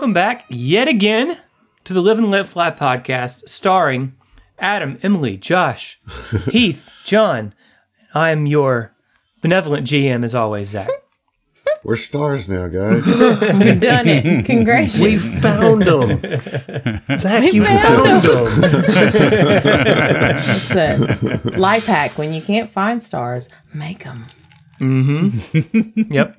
[0.00, 1.36] Welcome back yet again
[1.84, 4.14] to the Live and Let Fly podcast, starring
[4.58, 6.00] Adam, Emily, Josh,
[6.50, 7.52] Heath, John.
[8.14, 8.96] I am your
[9.42, 10.88] benevolent GM as always, Zach.
[11.84, 13.04] We're stars now, guys.
[13.06, 14.44] We've done it.
[14.46, 15.02] Congratulations.
[15.02, 17.18] We found them.
[17.18, 18.74] Zach, you found found them.
[20.38, 22.16] It's a life hack.
[22.16, 24.24] When you can't find stars, make them.
[24.80, 26.10] Mm-hmm.
[26.10, 26.38] Yep.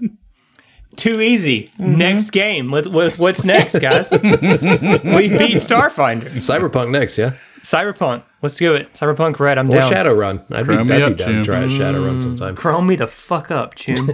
[0.95, 1.71] Too easy.
[1.79, 1.95] Mm-hmm.
[1.95, 2.71] Next game.
[2.71, 4.11] Let, what's, what's next, guys?
[4.11, 6.25] we beat Starfinder.
[6.25, 7.35] Cyberpunk next, yeah?
[7.61, 8.23] Cyberpunk.
[8.41, 8.91] Let's do it.
[8.93, 9.57] Cyberpunk Red.
[9.57, 9.91] I'm Or down.
[9.91, 10.43] Shadowrun.
[10.51, 12.21] I'd be, Chrome me I'd up, be down to try a Shadowrun mm.
[12.21, 12.55] sometime.
[12.55, 14.07] Chrome me the fuck up, Choom.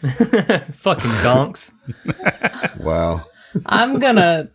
[0.74, 1.72] Fucking donks.
[2.78, 3.24] wow.
[3.66, 4.48] I'm gonna.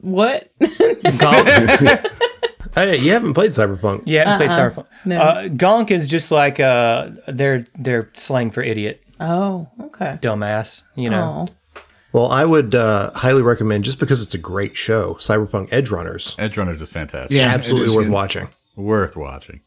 [0.00, 0.50] What?
[0.60, 2.06] Gonk.
[2.74, 4.02] Hey, you haven't played Cyberpunk.
[4.06, 4.86] Yeah, I played Cyberpunk.
[5.04, 5.18] No.
[5.18, 10.18] Uh, gonk is just like uh, they're they're slang for idiot, Oh, okay.
[10.22, 10.82] dumbass.
[10.94, 11.46] You know.
[11.48, 16.34] Oh, Well, I would uh, highly recommend, just because it's a great show, Cyberpunk Edgerunners.
[16.38, 17.36] Edge Runners is fantastic.
[17.36, 18.12] Yeah, Absolutely worth good.
[18.12, 18.48] watching.
[18.76, 19.60] Worth watching.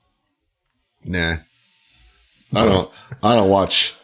[1.03, 1.37] Nah.
[2.53, 2.91] I don't.
[3.23, 3.95] I don't watch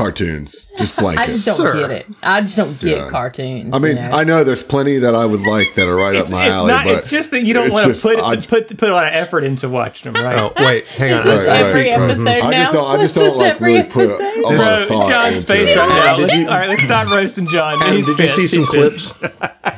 [0.00, 0.66] cartoons.
[0.78, 1.80] Just I just don't Sir.
[1.80, 2.06] get it.
[2.22, 3.08] I just don't get Yeah.
[3.10, 3.74] cartoons.
[3.74, 4.10] I mean, you know?
[4.10, 6.54] I know there's plenty that I would like that are right It's, up my it's
[6.54, 6.84] alley, not.
[6.86, 9.12] but It's just that you don't want to put, I- put put a lot of
[9.12, 10.40] effort into watching them, right?
[10.40, 11.18] Oh, wait, hang on.
[11.20, 12.10] Is this Right, right, every right.
[12.10, 12.48] episode now?
[12.48, 12.86] I just don't.
[12.88, 14.22] I just don't like every really put a, episode?
[14.22, 15.76] a lot of Bro, thought John's into face it.
[15.76, 16.16] right now.
[16.16, 17.82] Did Let's, you- all right, let's stop roasting John.
[17.82, 19.14] Adam, did you see some clips?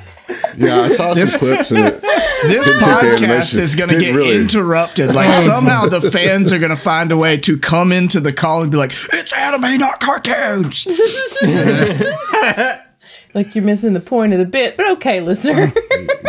[0.56, 2.00] Yeah, I saw some clips and it.
[2.42, 4.36] This Didn't get the podcast is going to get really.
[4.36, 5.14] interrupted.
[5.14, 8.62] Like somehow the fans are going to find a way to come into the call
[8.62, 10.86] and be like, "It's anime, not cartoons."
[13.34, 15.72] like you're missing the point of the bit, but okay, listener.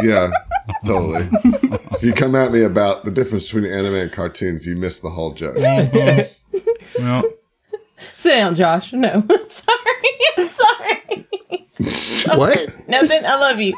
[0.04, 0.32] Yeah,
[0.86, 1.30] totally.
[1.94, 5.10] if you come at me about the difference between anime and cartoons, you miss the
[5.12, 5.56] whole joke.
[7.00, 7.24] Well,
[8.16, 8.92] Sit down, Josh.
[8.92, 9.78] No, I'm sorry.
[10.38, 11.28] I'm sorry.
[12.38, 12.88] What?
[12.88, 13.26] Nothing.
[13.26, 13.74] I love you.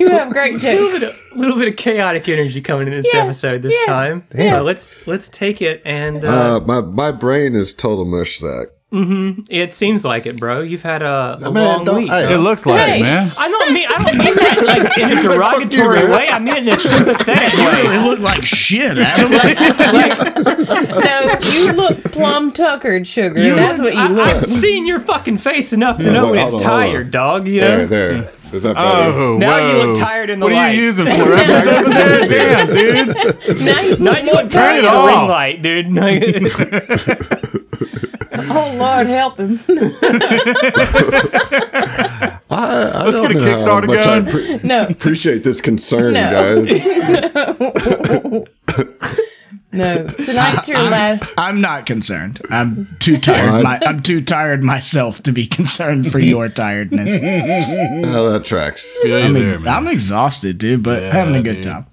[0.00, 1.02] You have great jokes.
[1.34, 4.26] A little bit of chaotic energy coming in this Yeah, episode this yeah, time.
[4.34, 4.58] yeah.
[4.58, 8.68] Uh, let's let's take it and uh, Uh, my my brain is total mush sack.
[8.90, 9.42] Mm-hmm.
[9.50, 10.62] it seems like it, bro.
[10.62, 12.08] You've had a, a Man, long week.
[12.08, 12.32] hey.
[12.32, 13.00] it looks like Hey.
[13.00, 13.30] it, man.
[13.36, 16.10] I don't mean I don't mean that like in a derogatory man.
[16.10, 16.28] way.
[16.30, 17.82] I mean it in a sympathetic You way.
[17.82, 20.37] really look like shit, Adam.
[20.68, 23.40] No, you look plum tuckered, sugar.
[23.40, 24.26] You That's look- what you I, look.
[24.36, 26.78] I've seen your fucking face enough to Yeah, know but when it's on, hold on.
[26.80, 27.48] tired, dog.
[27.48, 27.86] You know.
[27.86, 28.30] There, there.
[28.52, 28.78] Is that better?
[29.12, 30.70] Oh, Now you look tired in the What light.
[30.70, 32.26] are you using fluorescent over there?
[32.28, 33.06] Damn, dude.
[33.62, 35.88] now you Now you look tired it in the ring light, dude.
[38.50, 39.58] Oh Lord, help him.
[42.50, 42.52] I,
[42.94, 44.26] I Let's don't get a know Kickstarter much I going.
[44.30, 46.64] pre- No, appreciate this concern, No.
[46.64, 46.80] guys.
[49.72, 50.06] No.
[50.24, 51.30] Tonight's your last.
[51.36, 52.40] I'm not concerned.
[52.50, 53.62] I'm too tired.
[53.62, 57.18] My, I'm too tired myself to be concerned for your tiredness.
[58.10, 58.96] Oh, that tracks.
[59.02, 59.74] Feel I'm, there, ex- man.
[59.76, 61.64] I'm exhausted, dude, but Yeah, having a good dude.
[61.64, 61.86] time.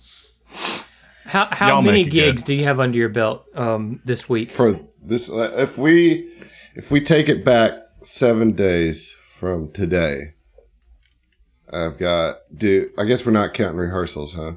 [1.26, 2.20] how how Y'all many make good.
[2.32, 4.50] gigs do you have under your belt um, this week?
[4.50, 6.32] For this, uh, if we
[6.76, 10.36] if we take it back seven days from today,
[11.72, 12.38] I've got.
[12.56, 14.54] Do I guess we're not counting rehearsals, huh?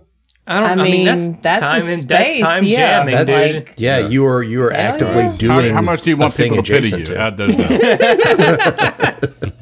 [0.49, 0.69] I don't.
[0.71, 1.83] I I mean, mean, that's, that's a time.
[1.83, 2.77] in, that's space, time yeah.
[3.05, 3.69] jamming, That's dude.
[3.77, 5.53] yeah, You are you are Hell actively yeah.
[5.53, 5.75] How, doing.
[5.75, 7.05] how much do you want people to pity you?
[7.05, 7.37] to How it.
[7.37, 9.53] does that?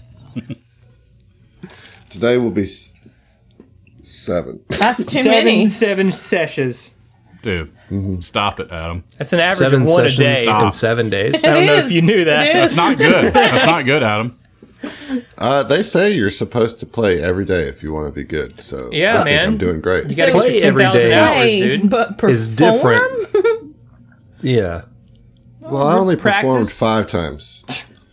[2.08, 2.94] Today will be s-
[4.02, 4.60] seven.
[4.68, 5.66] That's too seven many.
[5.66, 6.92] seven sessions.
[7.42, 7.70] Dude,
[8.24, 9.04] stop it, Adam.
[9.18, 10.64] That's an average Seven of one a sessions day.
[10.64, 11.44] in seven days.
[11.44, 12.52] I don't know if you knew that.
[12.52, 13.32] That's Not good.
[13.34, 14.38] That's not good, Adam.
[15.38, 18.62] Uh, they say you're supposed to play every day if you want to be good.
[18.62, 19.48] So Yeah, I think man.
[19.48, 20.08] I'm doing great.
[20.08, 21.90] You gotta So- Play your every 10,000 hours, dude.
[21.90, 22.32] but perform?
[22.32, 23.12] Is different.
[24.42, 24.82] Yeah.
[25.60, 27.64] well, I only performed five times.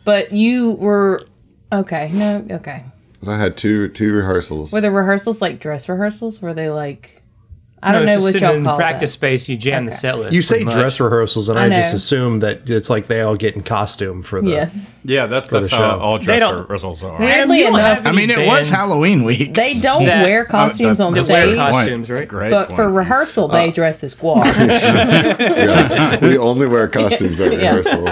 [0.06, 1.26] But you were
[1.72, 2.10] okay.
[2.14, 2.84] No, okay.
[3.28, 4.72] I had two two rehearsals.
[4.74, 6.42] Were the rehearsals like dress rehearsals?
[6.42, 7.23] Were they like?
[7.84, 9.18] I No, don't it's know just what in y'all the call practice that.
[9.18, 9.50] space.
[9.50, 9.98] You jam the Okay.
[10.00, 10.34] set list.
[10.34, 10.74] You say pretty much.
[10.76, 14.24] dress rehearsals, and I I, just assume that it's like they all get in costume
[14.24, 14.50] for the.
[14.52, 15.78] Yes, Yeah, that's the that's show.
[15.78, 17.16] how all dress rehearsals are.
[17.22, 19.54] Adam, Weirdly you enough- I mean, it was Halloween week.
[19.54, 21.74] they don't That- wear costumes That- on that's wear stage, great point.
[21.76, 22.28] costumes, right?
[22.28, 24.44] great but for rehearsal they dress as squaw.
[24.46, 27.76] yeah, we only wear costumes at Yeah.
[27.76, 28.10] rehearsal.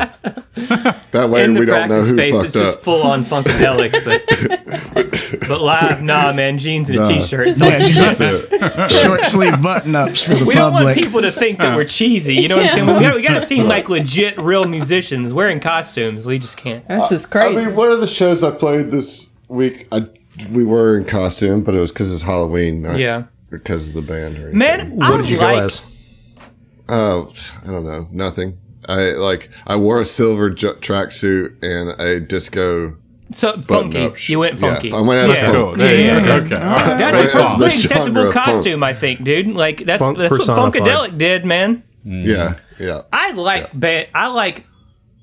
[1.12, 2.84] That way in we don't know practice who space, fucked it's just up.
[2.84, 5.11] full on funkadelic, but
[5.52, 7.20] but live, nah, man, jeans and a Nah.
[7.20, 10.98] shirt It's Yeah, like, just That's short sleeve button ups for the we don't want
[10.98, 12.36] people to think that we're cheesy.
[12.36, 12.88] You know what I'm saying?
[12.88, 16.26] We gotta, we gotta seem like legit, real musicians wearing costumes.
[16.26, 16.88] We just can't.
[16.88, 17.58] That's just crazy.
[17.60, 20.08] I mean, one of the shows I played this week, I,
[20.54, 24.02] we were in costume, but it was because it's Halloween, not Yeah, because of the
[24.02, 24.58] band or anything.
[24.58, 25.58] man, What I did you like.
[25.58, 25.82] go as?
[26.90, 27.32] Oh,
[27.64, 28.58] I don't know, nothing.
[28.90, 32.98] I like I wore a silver ju- tracksuit and a disco.
[33.34, 33.94] So funky.
[33.94, 34.92] button-up You went yeah, funky.
[34.92, 35.52] I went out Yeah.
[35.52, 35.76] Cool.
[35.76, 36.36] There you go.
[36.36, 36.56] Okay.
[36.56, 36.98] All right.
[36.98, 37.60] That's Right a on.
[37.60, 38.46] perfectly acceptable of funk.
[38.46, 39.48] costume, I think, dude.
[39.48, 40.42] Like that's Funk that's what.
[40.42, 41.84] Funkadelic did, man.
[42.06, 42.26] Mm.
[42.26, 43.02] Yeah, yeah.
[43.14, 44.66] I like ba- I like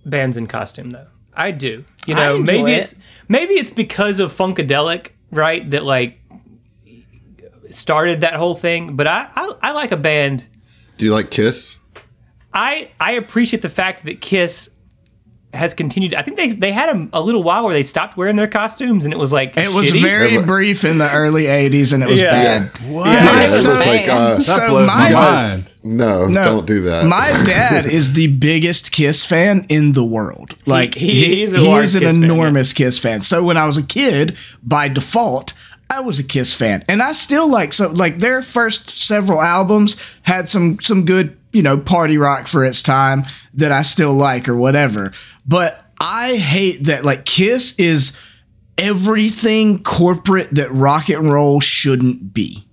[0.07, 1.09] bands in costume though.
[1.35, 1.85] I do.
[2.07, 2.79] You I know, enjoy maybe it.
[2.81, 2.95] it's
[3.29, 5.69] maybe it's because of Funkadelic, right?
[5.71, 6.19] That like
[7.71, 8.97] started that whole thing.
[8.97, 10.47] But I I, I like a band.
[10.97, 11.77] Do you like Kiss?
[12.53, 14.71] I I appreciate the fact that Kiss
[15.55, 16.13] has continued.
[16.15, 19.05] I think they they had a, a little while where they stopped wearing their costumes,
[19.07, 20.03] and it was like It was shitty.
[20.03, 22.31] very brief in the early '80s, and it was Yeah.
[22.31, 22.63] bad.
[22.91, 23.07] What?
[23.07, 24.11] Yeah, it so was like bad.
[24.11, 25.73] uh, So my my- mind.
[25.83, 27.07] no, No, don't do that.
[27.07, 30.55] My dad is the biggest Kiss fan in the world.
[30.67, 33.21] Like he- he, he's a he large is an Kiss fan, enormous Kiss fan.
[33.23, 35.55] So when I was a kid, by default,
[35.89, 39.97] I was a Kiss fan, and I still like so like their first several albums
[40.25, 43.25] had some some good you know party rock for its time
[43.55, 45.13] that I still like or whatever.
[45.47, 48.17] But I hate that like Kiss is
[48.77, 52.65] everything corporate that rock and roll shouldn't be.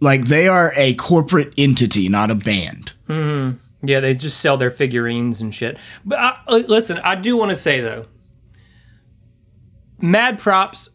[0.00, 2.92] Like they are a corporate entity, not a band.
[3.08, 3.58] Mm-hmm.
[3.86, 5.78] Yeah, they just sell their figurines and shit.
[6.04, 8.06] But I, uh, listen, I do want to say though,
[10.00, 10.90] mad props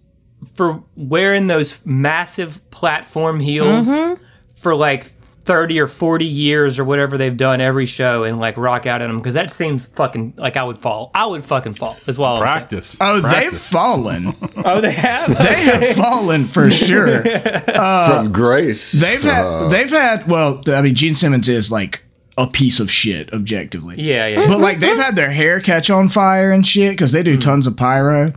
[0.54, 4.22] for wearing those massive platform heels mm-hmm.
[4.54, 5.06] for like
[5.45, 9.07] thirty or forty years or whatever they've done every show and like rock out in
[9.07, 11.12] them because that seems fucking like I would fall.
[11.13, 12.39] I would fucking fall as well.
[12.39, 12.97] Practice.
[13.00, 14.33] Oh, they've fallen.
[14.68, 15.27] Oh, they have.
[15.38, 17.21] they have fallen for sure.
[17.24, 18.94] From Grace.
[18.94, 22.03] They've uh, they've had well, I mean Gene Simmons is like
[22.38, 23.95] a piece of shit objectively.
[24.01, 24.47] yeah, yeah.
[24.47, 27.68] But like they've had their hair catch on fire and shit cuz they do tons
[27.68, 28.33] of pyro.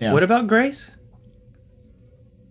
[0.00, 0.90] what about Grace?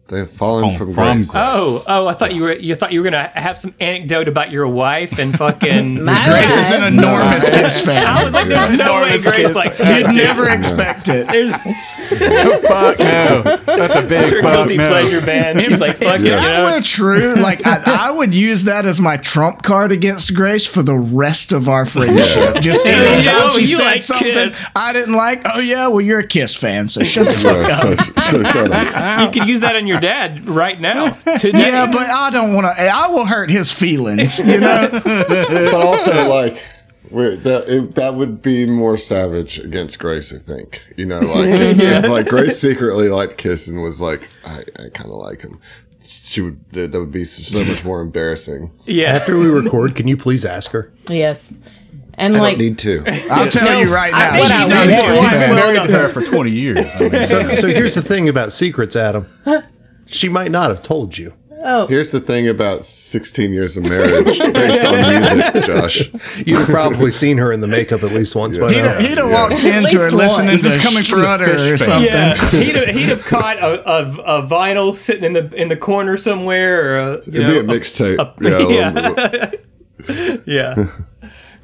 [0.09, 1.30] They've fallen From- from, from Grace.
[1.36, 1.83] Oh, grace.
[1.89, 2.07] Oh, oh!
[2.07, 5.19] I thought you were you thought you were gonna have some anecdote about your wife
[5.19, 6.01] and fucking.
[6.06, 8.06] My Grace is an enormous Kiss fan.
[8.07, 10.15] I was like, there's no way Grace likes You'd Kiss.
[10.15, 11.27] never expect it.
[11.31, 11.54] There's
[12.07, 13.42] Fuck no.
[13.65, 14.88] That's a big her fuck guilty no.
[14.88, 15.62] pleasure band.
[15.62, 16.75] She's like, fuck If it, you that know.
[16.75, 20.81] were true, like I, I would use that as my trump card against Grace for
[20.83, 22.62] the rest of our friendship.
[22.62, 24.65] Just Yeah, anytime oh, she you said like something Kiss.
[24.75, 27.75] I didn't like, oh yeah, well you're a Kiss fan, so shut the fuck Yeah,
[27.75, 29.33] so, so shut up.
[29.33, 31.11] You could use that on your dad right now.
[31.38, 31.59] Today.
[31.69, 32.81] Yeah, but I don't want to.
[32.83, 34.39] I will hurt his feelings.
[34.39, 36.63] You know, But also, like,
[37.11, 40.83] wait, that it, that would be more savage against Grace, I think.
[40.97, 44.89] You know, like, if, if, like Grace secretly liked Kiss and was like, I, I
[44.89, 45.59] kind of like him.
[46.03, 46.59] She would.
[46.73, 48.71] That that would be so much more embarrassing.
[48.85, 49.07] yeah.
[49.13, 50.91] After we record, can you please ask her?
[51.09, 51.53] Yes.
[52.19, 53.03] And I like don't need to.
[53.31, 54.31] I'll tell No, you right I now.
[54.33, 54.88] think she's I not would.
[54.88, 55.01] a Yeah.
[55.01, 56.85] Kiss I've been married to her for 20 years.
[56.95, 59.27] I mean, So, so here's the thing about secrets, Adam.
[60.09, 61.33] She might not have told you.
[61.69, 61.88] Oh.
[61.88, 66.09] Here's the thing about 16 years of marriage based on music, Josh.
[66.45, 68.94] You've probably seen her in the makeup at least once by He'd now.
[68.94, 69.33] have, he'd have Yeah.
[69.50, 70.62] walked At into her least listening once.
[70.62, 72.14] to This coming from the Strutter or something.
[72.14, 75.76] Yeah, he'd have, he'd have caught a, a, a vinyl sitting in the in the
[75.76, 78.18] corner somewhere, or a, you It'd be a mixtape.
[78.42, 79.52] yeah.
[80.07, 80.35] Yeah.
[80.45, 80.92] yeah,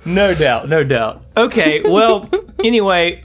[0.06, 1.24] no doubt, no doubt.
[1.38, 2.30] Okay, well,
[2.64, 3.24] anyway,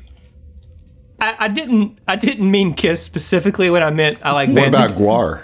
[1.21, 4.77] I, I didn't I didn't mean Kiss specifically when I meant I like What bands.
[4.77, 5.43] about GWAR?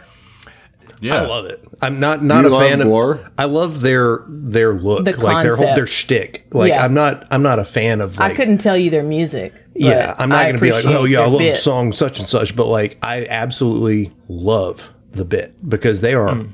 [1.00, 1.23] yeah.
[1.23, 1.62] I love it.
[1.83, 2.87] I'm not not You a love fan of.
[2.87, 3.31] GWAR?
[3.37, 5.76] I love their their look, The like their whole concept.
[5.76, 6.47] their shtick.
[6.52, 6.85] Like Yeah.
[6.85, 8.16] I'm not I'm not a fan of.
[8.19, 9.52] Like, I couldn't tell you their music.
[9.75, 11.57] Yeah, I'm not going to be like, oh yeah, I love bit.
[11.57, 16.47] song such and such, but like I absolutely love the bit because they are all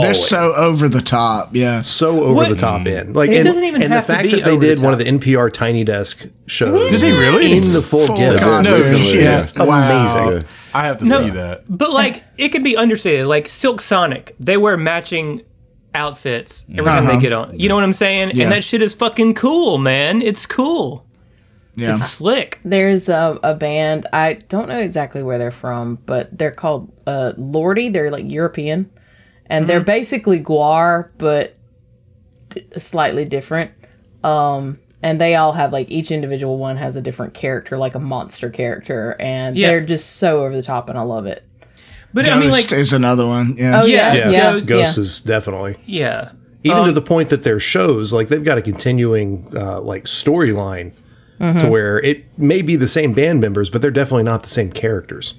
[0.00, 0.14] They're in.
[0.14, 1.54] so over the top.
[1.54, 1.80] Yeah.
[1.80, 3.12] so over What- the top in.
[3.12, 4.74] Like It and, doesn't even and have the to fact be that they over the
[4.76, 6.90] did one of the NPR Tiny Desk shows.
[6.90, 7.56] Did he really?
[7.56, 8.40] in the full, Full get.
[8.40, 9.22] No Recently, shit.
[9.22, 9.40] yeah.
[9.40, 10.44] It's amazing.
[10.74, 11.22] I have to No.
[11.22, 11.62] see that.
[11.68, 13.26] But like it could be understated.
[13.26, 15.42] Like Silk Sonic, they wear matching
[15.94, 17.20] outfits every time they Uh-huh.
[17.20, 17.58] get on.
[17.58, 18.32] You know what I'm saying?
[18.34, 18.44] Yeah.
[18.44, 20.20] And that shit is fucking cool, man.
[20.20, 21.04] It's cool.
[21.74, 21.92] Yeah.
[21.92, 22.58] It's slick.
[22.64, 24.06] There's a, a band.
[24.12, 27.92] I don't know exactly where they're from, but they're called uh, Lordi.
[27.92, 28.90] They're like European,
[29.48, 31.56] and they're basically GWAR, but
[32.50, 33.70] d- slightly different.
[34.24, 37.98] Um, and they all have like each individual one has a different character, like a
[38.00, 39.68] monster character, and Yeah.
[39.68, 41.42] they're just so over the top, and I love it.
[42.14, 43.56] But I mean, like, is another one.
[43.58, 43.82] Yeah.
[43.82, 45.00] Oh yeah, Yeah, yeah, Ghost- Ghost yeah.
[45.02, 46.30] is definitely yeah.
[46.64, 50.04] even Um, to the point that their shows like they've got a continuing uh, like
[50.04, 50.92] storyline
[51.38, 51.58] Mm-hmm.
[51.60, 54.72] to where it may be the same band members, but they're definitely not the same
[54.72, 55.34] characters.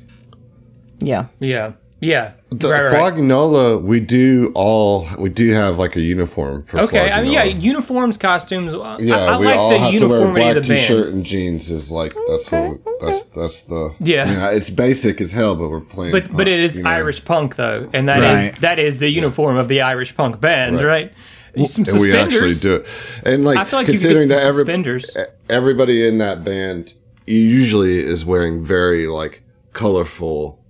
[1.00, 1.26] yeah.
[1.40, 1.72] Yeah.
[2.00, 2.34] Yeah.
[2.50, 3.82] The right, right.
[3.84, 7.12] We do all, we do have like a uniform for Okay.
[7.12, 8.72] I mean, yeah, uniforms, costumes.
[8.74, 10.76] uh, Yeah, I, I we like all the have to wear a black of the
[10.76, 11.72] t-shirt and jeans.
[11.72, 14.24] Is like that's what that's that's the Yeah.
[14.24, 16.12] I mean, it's basic as hell, but we're playing.
[16.12, 16.90] But but it is you know.
[16.90, 18.62] Irish punk though, and that is Right.
[18.62, 21.12] that is the uniform of the Irish punk band, right?
[21.58, 21.70] Right.
[21.70, 22.86] some and we actually do it.
[23.26, 25.18] And like, I feel like you could considering get that some every, suspenders.
[25.50, 26.94] everybody in that band
[27.26, 29.42] usually is wearing very like
[29.74, 30.64] colorful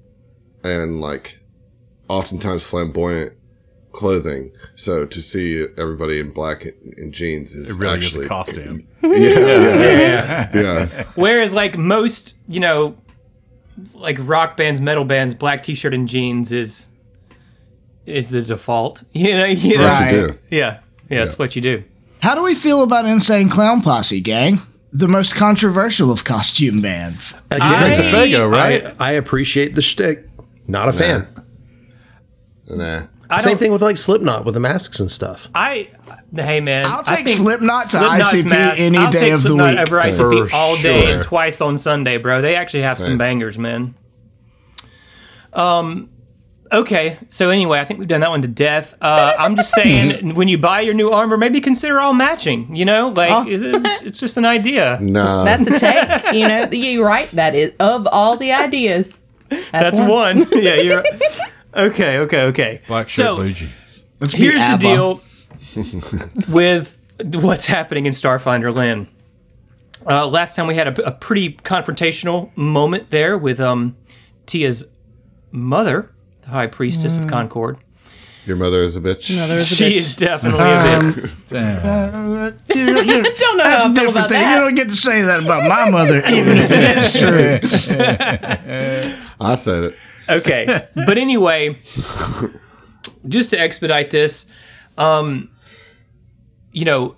[0.71, 1.39] and like
[2.07, 3.33] oftentimes flamboyant
[3.91, 4.51] clothing.
[4.75, 8.29] So to see everybody in black and, and jeans is It really actually is a
[8.29, 8.87] costume.
[9.03, 11.03] Yeah, yeah, yeah.
[11.15, 12.97] Whereas, like most, you know,
[13.93, 16.89] like rock bands, metal bands, black T-shirt and jeans is
[18.05, 19.03] is the default.
[19.13, 19.85] You know, you know?
[19.87, 20.11] Right.
[20.13, 20.37] You do.
[20.49, 21.83] yeah, yeah, it's what you do.
[22.21, 24.59] How do we feel about Insane Clown Posse, gang?
[24.91, 27.35] The most controversial of costume bands.
[27.51, 27.57] I-
[28.13, 28.85] Fago, right?
[28.99, 30.27] I, I appreciate the shtick.
[30.67, 31.27] Not a fan.
[32.69, 33.03] Nah.
[33.29, 35.49] I Same thing with like Slipknot with the masks and stuff.
[35.53, 35.89] I,
[36.33, 39.43] hey man, I'll I take think Slipknot to Slipknot's ICP any I'll day take of
[39.43, 39.79] the Slipknot week.
[39.79, 41.13] Over ICP For all day sure.
[41.15, 42.41] and twice on Sunday, bro.
[42.41, 43.95] They actually have some bangers, man.
[45.53, 46.09] Um.
[46.69, 48.93] Okay, so anyway, I think we've done that one to death.
[48.99, 52.75] Uh, I'm just saying, when you buy your new armor, maybe consider all matching.
[52.75, 53.45] You know, like Oh.
[53.47, 54.97] it's, it's just an idea.
[55.01, 56.33] No, That's a take.
[56.33, 57.31] You know, you're right.
[57.31, 59.23] That is of all the ideas.
[59.49, 60.45] That's, That's one.
[60.51, 61.03] yeah, you're
[61.75, 62.17] okay.
[62.19, 62.41] Okay.
[62.43, 62.81] Okay.
[62.87, 64.03] Black shirt, So blue jeans.
[64.19, 64.81] Let's here's the ABBA.
[64.81, 65.21] deal
[66.49, 66.97] with
[67.35, 69.07] what's happening in Starfinder Land.
[70.09, 73.95] Uh, last time we had a, a pretty confrontational moment there with um,
[74.45, 74.85] Tia's
[75.51, 76.11] mother,
[76.41, 77.77] the High Priestess of Concord.
[78.47, 79.67] Your mother is a bitch.
[79.77, 81.31] She is definitely a bit.
[81.47, 82.53] Damn.
[82.73, 84.49] You, you, Don't know that's how a I feel different about thing.
[84.51, 87.59] You don't get to say that about my mother, even if it is true.
[89.41, 89.95] I said it.
[90.29, 91.77] Okay, but anyway,
[93.27, 94.45] just to expedite this,
[94.97, 95.49] um,
[96.71, 97.15] you know,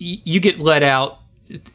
[0.00, 1.18] y- you get let out.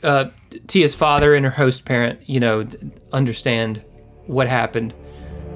[0.02, 0.26] Uh,
[0.68, 2.66] Tia's father and her host parent, you know,
[3.12, 3.84] understand
[4.26, 4.94] what happened,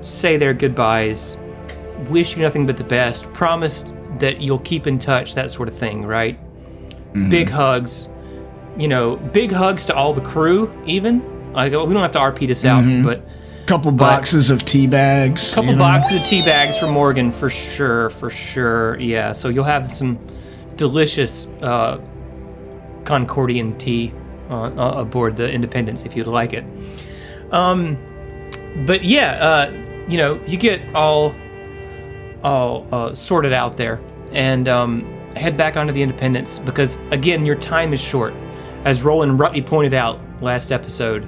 [0.01, 1.37] say their goodbyes,
[2.09, 5.75] wish you nothing but the best, promise that you'll keep in touch, that sort of
[5.75, 6.39] thing, right?
[7.29, 8.07] Big hugs,
[8.77, 11.53] you know, big hugs to all the crew, even.
[11.53, 13.23] Like, we don't have to RP this out, but
[13.65, 15.53] Couple boxes of tea bags.
[15.53, 15.83] couple you know?
[15.83, 18.99] boxes of tea bags for Morgan for sure, for sure.
[18.99, 20.17] Yeah, so you'll have some
[20.75, 21.97] delicious uh,
[23.03, 24.11] Concordian tea
[24.49, 26.63] uh, aboard the Independence if you'd like it.
[27.51, 27.95] Um,
[28.87, 29.71] but yeah, uh,
[30.07, 31.35] you know, you get all
[32.43, 33.99] all uh, sorted out there
[34.31, 35.03] and um,
[35.35, 38.33] head back onto the Independence because again, your time is short.
[38.85, 41.27] As Roland Rutley pointed out last episode,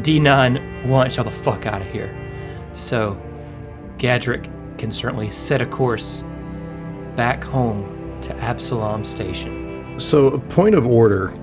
[0.00, 2.16] D9 wants y'all the fuck out of here.
[2.72, 3.20] So,
[3.98, 6.24] Gadrick can certainly set a course
[7.16, 9.98] back home to Absalom Station.
[9.98, 11.36] So, a point of order,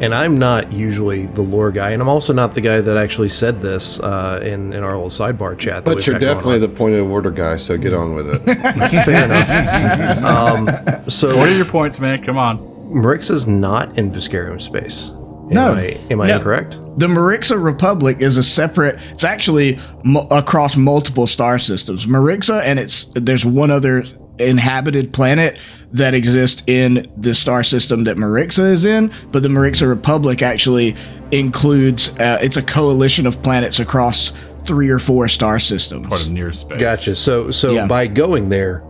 [0.00, 3.28] and I'm not usually the lore guy, and I'm also not the guy that actually
[3.28, 5.84] said this uh, in in our little sidebar chat.
[5.84, 8.40] that But you're definitely the point of order guy, so get on with it.
[9.04, 10.24] fair enough.
[10.24, 12.22] um, so, What are your points, man?
[12.24, 12.58] Come on.
[12.90, 15.10] Mrix is not in Veskarium space.
[15.10, 15.74] Am No.
[15.74, 16.36] I, am I No.
[16.36, 16.78] incorrect?
[16.98, 18.96] The Marixa Republic is a separate.
[19.12, 22.06] It's actually mo- across multiple star systems.
[22.06, 24.04] Marixa, and it's there's one other
[24.40, 25.58] inhabited planet
[25.92, 29.12] that exists in the star system that Marixa is in.
[29.32, 30.96] But the Marixa Republic actually
[31.30, 32.10] includes.
[32.18, 34.32] Uh, it's a coalition of planets across
[34.64, 36.06] three or four star systems.
[36.06, 36.80] Part of near space.
[36.80, 37.14] Gotcha.
[37.14, 37.86] So, so Yeah.
[37.86, 38.82] by going there,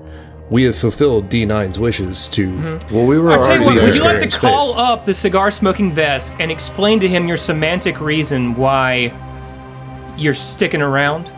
[0.51, 2.79] we have fulfilled D9's wishes to.
[2.91, 4.77] Well, we were I'll tell you what, in would you like to call space.
[4.81, 9.13] up the cigar smoking vest and explain to him your semantic reason why
[10.19, 11.31] you're sticking around?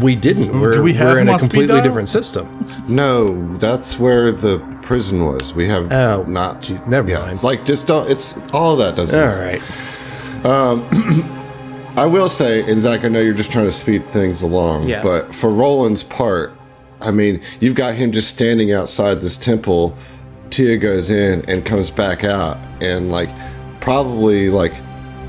[0.00, 0.48] We didn't.
[0.48, 2.46] Mm, we're, we have we're in him a completely different system.
[2.88, 5.54] No, that's where the prison was.
[5.54, 6.62] We have Oh, not.
[6.62, 7.42] gee, never yeah, mind.
[7.42, 8.10] Like, just don't.
[8.10, 9.18] It's all of that doesn't.
[9.18, 9.60] All matter.
[10.42, 10.44] right.
[10.44, 10.86] Um,
[11.96, 15.02] I will say, and Zach, I know you're just trying to speed things along, Yeah.
[15.02, 16.52] but for Roland's part,
[17.00, 19.96] I mean, you've got him just standing outside this temple.
[20.50, 23.30] Tia goes in and comes back out, and like,
[23.80, 24.74] probably like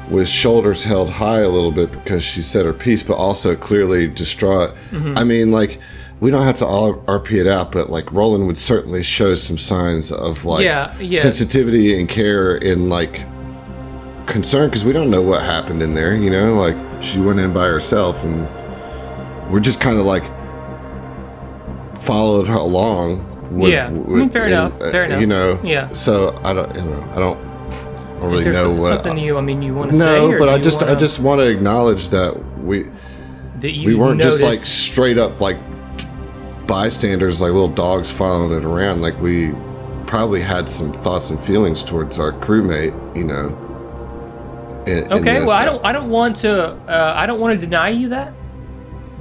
[0.09, 4.07] with shoulders held high a little bit because she said her piece, but also clearly
[4.07, 4.73] distraught.
[4.91, 5.17] Mm-hmm.
[5.17, 5.79] I mean, like,
[6.19, 9.57] we don't have to all RP it out, but like Roland would certainly show some
[9.57, 11.21] signs of like Yeah, yeah.
[11.21, 13.25] sensitivity and care and like
[14.25, 16.15] concern because we don't know what happened in there.
[16.15, 18.47] You know, like she went in by herself, and
[19.51, 20.23] we're just kind of like
[21.99, 23.23] followed her along.
[23.55, 23.87] With, Yeah.
[23.87, 25.21] I mean, fair enough, fair enough.
[25.21, 25.59] You know.
[25.63, 25.89] Yeah.
[25.93, 26.73] So I don't.
[26.75, 27.09] You know.
[27.13, 27.56] I don't.
[28.17, 29.03] I don't Is really know what.
[29.05, 29.37] something you?
[29.37, 30.03] I mean, you want to say?
[30.05, 32.87] no, or but I just I wanna- just want to acknowledge that we
[33.59, 35.57] that you we weren't just like straight up like
[36.67, 39.01] bystanders, like little dogs following it around.
[39.01, 39.53] Like we
[40.05, 42.93] probably had some thoughts and feelings towards our crewmate.
[43.15, 43.63] You know.
[44.87, 45.47] in- in Okay, this.
[45.47, 45.85] well, I don't.
[45.85, 46.53] I don't want to.
[46.87, 48.33] Uh, I don't want to deny you that.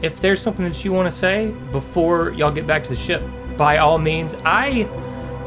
[0.02, 3.22] If there's something that you want to say before y'all get back to the ship,
[3.56, 4.36] by all means.
[4.44, 4.82] I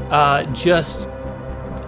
[0.10, 1.08] uh, just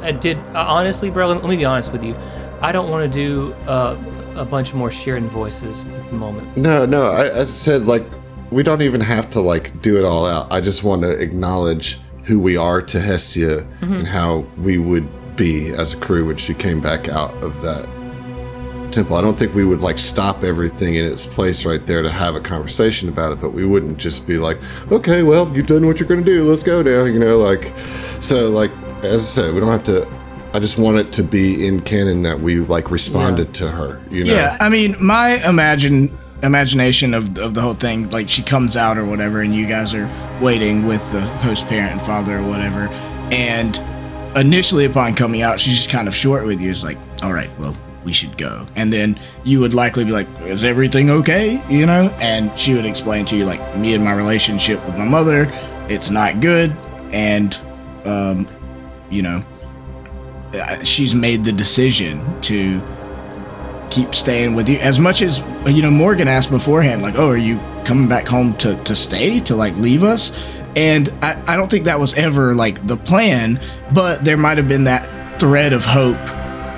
[0.02, 1.28] uh, did uh, honestly, bro.
[1.28, 2.16] Let me be honest with you.
[2.62, 3.98] I don't want to do uh,
[4.36, 6.58] a bunch more sharing voices at the moment.
[6.58, 7.12] No, no.
[7.12, 8.06] I, I said like
[8.52, 10.52] we don't even have to like do it all out.
[10.52, 15.70] I just want to acknowledge who we are to Hestia and how we would be
[15.70, 17.88] as a crew when she came back out of that
[18.92, 19.16] temple.
[19.16, 22.36] I don't think we would like stop everything in its place right there to have
[22.36, 24.60] a conversation about it, but we wouldn't just be like,
[24.92, 26.44] okay, well, you've done what you're going to do.
[26.44, 27.06] Let's go now.
[27.06, 27.74] You know, like,
[28.20, 28.72] so like,
[29.04, 30.08] as I said, we don't have to.
[30.54, 34.02] I just want it to be in canon that we like responded to her.
[34.10, 36.12] You know, Yeah, I mean, my imagine
[36.44, 39.94] imagination of of the whole thing, like she comes out or whatever, and you guys
[39.94, 40.10] are
[40.42, 42.88] waiting with the host parent and father or whatever,
[43.32, 43.80] and
[44.36, 46.70] initially upon coming out, she's just kind of short with you.
[46.70, 50.28] It's like, all right, well, we should go, and then you would likely be like,
[50.42, 51.64] is everything okay?
[51.70, 55.08] You know, and she would explain to you like, me and my relationship with my
[55.08, 55.48] mother,
[55.88, 56.76] it's not good,
[57.12, 57.58] and
[58.06, 58.48] um,
[59.12, 59.44] you know.
[60.84, 62.82] She's made the decision to
[63.92, 67.38] keep staying with you as much as you know morgan asked beforehand like oh are
[67.38, 70.32] you coming back home to to stay to like leave us
[70.78, 73.60] and i, I don't think that was ever like the plan
[73.94, 75.06] but there might have been that
[75.40, 76.16] thread of hope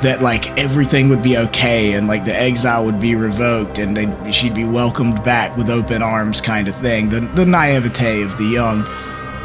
[0.02, 4.32] that like everything would be okay and like the exile would be revoked and they
[4.32, 8.46] she'd be welcomed back with open arms kind of thing the the naivete of the
[8.46, 8.88] young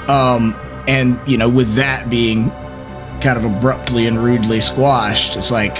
[0.09, 2.51] um and you know with that being
[3.21, 5.79] kind of abruptly and rudely squashed it's like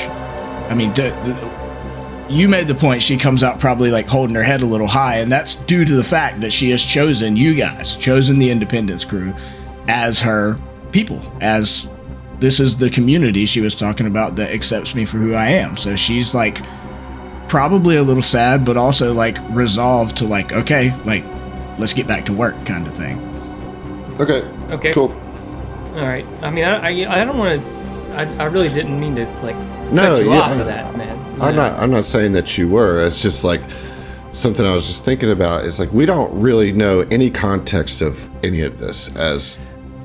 [0.71, 4.43] i mean the, the, you made the point she comes out probably like holding her
[4.43, 7.55] head a little high and that's due to the fact that she has chosen you
[7.55, 9.35] guys chosen the independence crew
[9.89, 10.59] as her
[10.93, 11.89] people as
[12.41, 15.77] this is the community she was talking about that accepts me for who i am
[15.77, 16.63] so she's like
[17.49, 21.25] probably a little sad but also like resolved to like okay like
[21.79, 23.25] let's get back to work kind of thing
[24.21, 24.43] Okay.
[24.71, 24.93] Okay.
[24.93, 25.09] Cool.
[25.97, 26.27] All right.
[26.43, 27.79] I mean, I, I, I don't want to.
[28.15, 29.57] I, I really didn't mean to like
[29.93, 31.19] No, cut you yeah, off I, of that, man.
[31.41, 31.63] I'm know?
[31.63, 31.79] not.
[31.79, 33.05] I'm not saying that you were.
[33.07, 33.61] It's just like
[34.33, 35.65] something I was just thinking about.
[35.65, 39.59] Is like we don't really know any context of any of this as.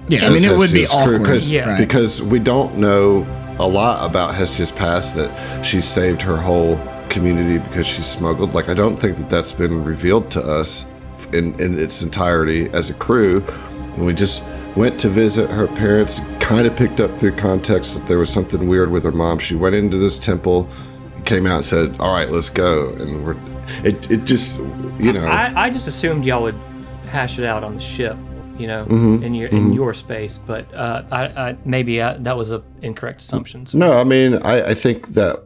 [0.09, 1.77] yeah i mean as it would be awkward crew, awkward 'cause- Yeah.
[1.77, 3.25] because we don't know
[3.59, 5.15] a lot about Hestia's past.
[5.15, 8.53] That she saved her whole community because she smuggled.
[8.53, 10.85] Like I don't think that that's been revealed to us
[11.31, 13.43] in in its entirety as a crew.
[13.95, 14.43] And we just
[14.75, 16.21] went to visit her parents.
[16.39, 19.39] Kind of picked up through context that there was something weird with her mom.
[19.39, 20.67] She went into this temple,
[21.25, 23.35] came out and said, "All right, let's go." And we're
[23.83, 24.57] it it just
[24.99, 26.59] you know I, I just assumed y'all would
[27.07, 28.17] hash it out on the ship,
[28.57, 29.23] you know, Mm-hmm.
[29.23, 30.37] in your in your space.
[30.37, 33.65] But uh, I, I maybe I, that was a incorrect assumption.
[33.65, 35.43] So, No, I mean, I, I think that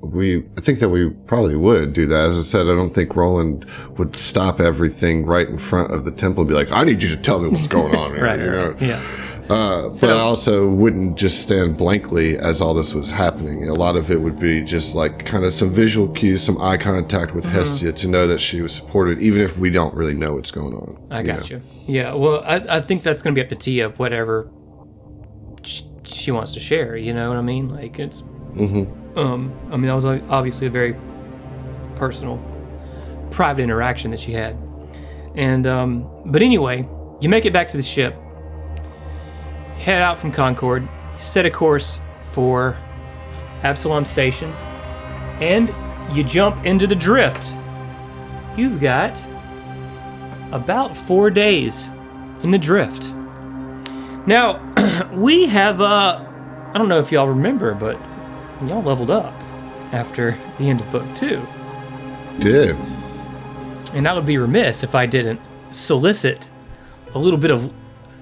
[0.00, 2.28] we, I think that we probably would do that.
[2.30, 3.64] As I said, I don't think Roland
[3.98, 7.08] would stop everything right in front of the temple and be like, "I need you
[7.10, 8.68] to tell me what's going on here." right, you know?
[8.70, 9.02] right, yeah.
[9.50, 13.66] Uh, but I also wouldn't just stand blankly as all this was happening.
[13.66, 16.76] A lot of it would be just like kind of some visual cues, some eye
[16.76, 17.54] contact with Mm-hmm.
[17.54, 20.74] Hestia to know that she was supported, even if we don't really know what's going
[20.74, 20.98] on.
[21.10, 21.56] I you got know?
[21.56, 21.62] you.
[21.86, 24.50] Yeah, well, I, I think that's going to be up to Tia, whatever
[25.62, 26.94] sh- she wants to share.
[26.98, 27.70] You know what I mean?
[27.70, 28.22] Like it's.
[29.18, 30.94] Um, I mean, that was obviously a very
[31.96, 32.40] personal,
[33.32, 34.62] private interaction that she had,
[35.34, 36.88] and um, but anyway,
[37.20, 38.14] you make it back to the ship,
[39.76, 42.00] head out from Concord, set a course
[42.30, 42.76] for
[43.64, 44.52] Absalom Station,
[45.40, 45.74] and
[46.16, 47.56] you jump into the drift.
[48.56, 49.18] You've got
[50.52, 51.88] about four days
[52.44, 53.12] in the drift.
[54.28, 54.62] Now,
[55.12, 56.24] we have, uh,
[56.72, 58.00] I don't know if y'all remember, but
[58.66, 59.34] y'all leveled up
[59.92, 61.46] after the end of book two.
[62.38, 62.76] Did
[63.92, 65.40] And I would be remiss if I didn't
[65.70, 66.48] solicit
[67.14, 67.72] a little bit of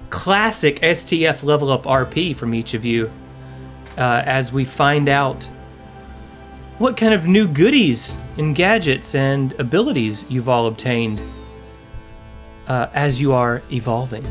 [0.09, 3.11] classic STF level up RP from each of you
[3.97, 5.43] uh, as we find out
[6.77, 11.19] what kind of new goodies and gadgets and abilities you've all obtained
[12.67, 14.23] uh, as you are evolving.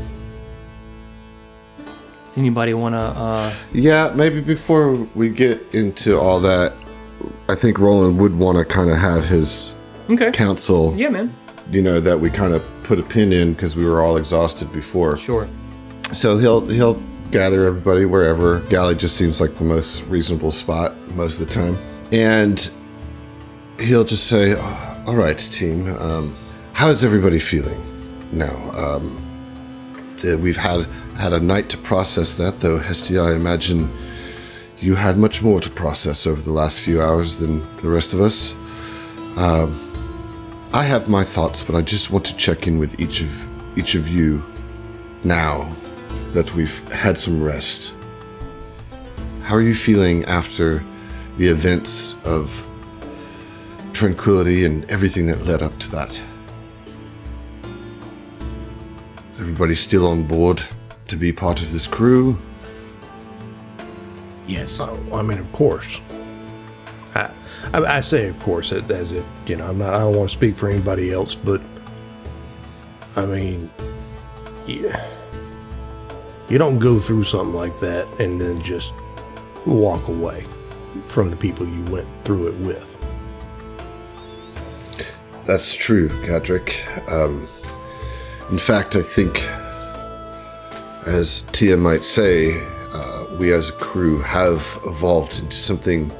[2.27, 2.99] Does anybody want to?
[2.99, 6.73] Uh, Yeah, maybe before we get into all that,
[7.49, 9.73] I think Roland would want to kind of have his
[10.09, 10.31] okay.
[10.31, 11.33] council, Yeah, man.
[11.71, 14.71] you know, that we kind of put a pin in because we were all exhausted
[14.71, 15.17] before.
[15.17, 15.47] Sure.
[16.13, 18.59] So he'll he'll gather everybody wherever.
[18.69, 21.77] Galley just seems like the most reasonable spot most of the time,
[22.13, 22.71] and
[23.79, 24.53] he'll just say,
[25.05, 26.33] "All right, team, um,
[26.71, 27.81] how is everybody feeling
[28.31, 28.55] now?
[28.71, 29.17] Um,
[30.21, 30.85] the, we've had
[31.17, 32.77] had a night to process that, though.
[32.77, 33.89] Hestia, I imagine
[34.79, 38.21] you had much more to process over the last few hours than the rest of
[38.21, 38.53] us.
[39.35, 39.83] Um,
[40.73, 43.95] I have my thoughts, but I just want to check in with each of each
[43.95, 44.43] of you
[45.23, 45.75] now
[46.31, 47.93] that we've had some rest.
[49.41, 50.83] How are you feeling after
[51.37, 52.63] the events of
[53.93, 56.21] tranquility and everything that led up to that?
[59.39, 60.63] Everybody still on board
[61.07, 62.37] to be part of this crew?
[64.47, 64.77] Yes.
[64.79, 65.99] Oh, I mean, of course.
[67.15, 67.29] I,
[67.73, 69.67] I, I say, of course, as if you know.
[69.67, 69.93] I'm not.
[69.93, 71.61] I don't want to speak for anybody else, but
[73.15, 73.69] I mean,
[74.65, 75.05] yeah,
[76.49, 78.93] you don't go through something like that and then just
[79.65, 80.45] walk away
[81.07, 82.93] from the people you went through it with.
[85.45, 86.85] That's true, Gadrick.
[87.11, 87.47] Um,
[88.51, 89.47] in fact, I think,
[91.07, 96.11] as Tia might say, uh, we as a crew have evolved into something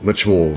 [0.00, 0.56] much more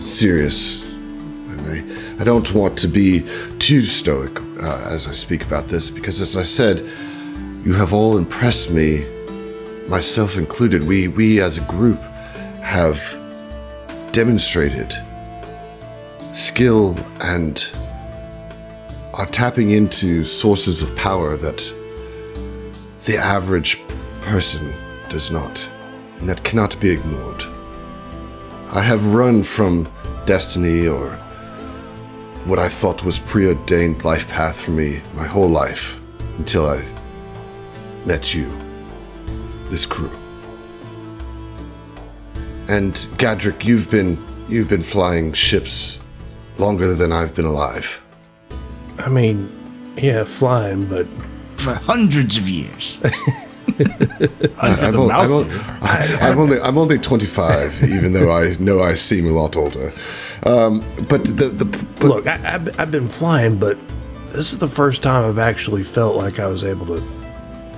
[0.00, 0.84] serious.
[0.84, 3.24] And I, I don't want to be
[3.60, 6.80] too stoic uh, as I speak about this, because as I said,
[7.64, 9.06] you have all impressed me,
[9.88, 10.82] myself included.
[10.82, 12.00] We, we as a group
[12.60, 13.00] have
[14.10, 14.92] demonstrated
[16.32, 17.70] skill and
[19.14, 21.72] are tapping into sources of power that
[23.04, 23.82] the average
[24.22, 24.72] person
[25.10, 25.68] does not,
[26.18, 27.44] and that cannot be ignored.
[28.70, 29.88] I have run from
[30.24, 31.10] destiny or
[32.46, 36.00] what I thought was preordained life path for me my whole life
[36.38, 36.84] until I
[38.06, 38.50] met you,
[39.70, 40.10] this crew.
[42.68, 45.98] And Gadrick, you've been you've been flying ships
[46.58, 48.02] longer than I've been alive.
[48.98, 49.50] I mean,
[49.96, 51.06] yeah, flying, but
[51.64, 53.00] For hundreds of years.
[54.58, 56.18] I'm, of I'm, on- ears.
[56.20, 59.92] I'm only I'm only 25, even though I know I seem a lot older.
[60.44, 63.78] Um, but the the but look, I, I've, I've been flying, but
[64.28, 67.00] this is the first time I've actually felt like I was able to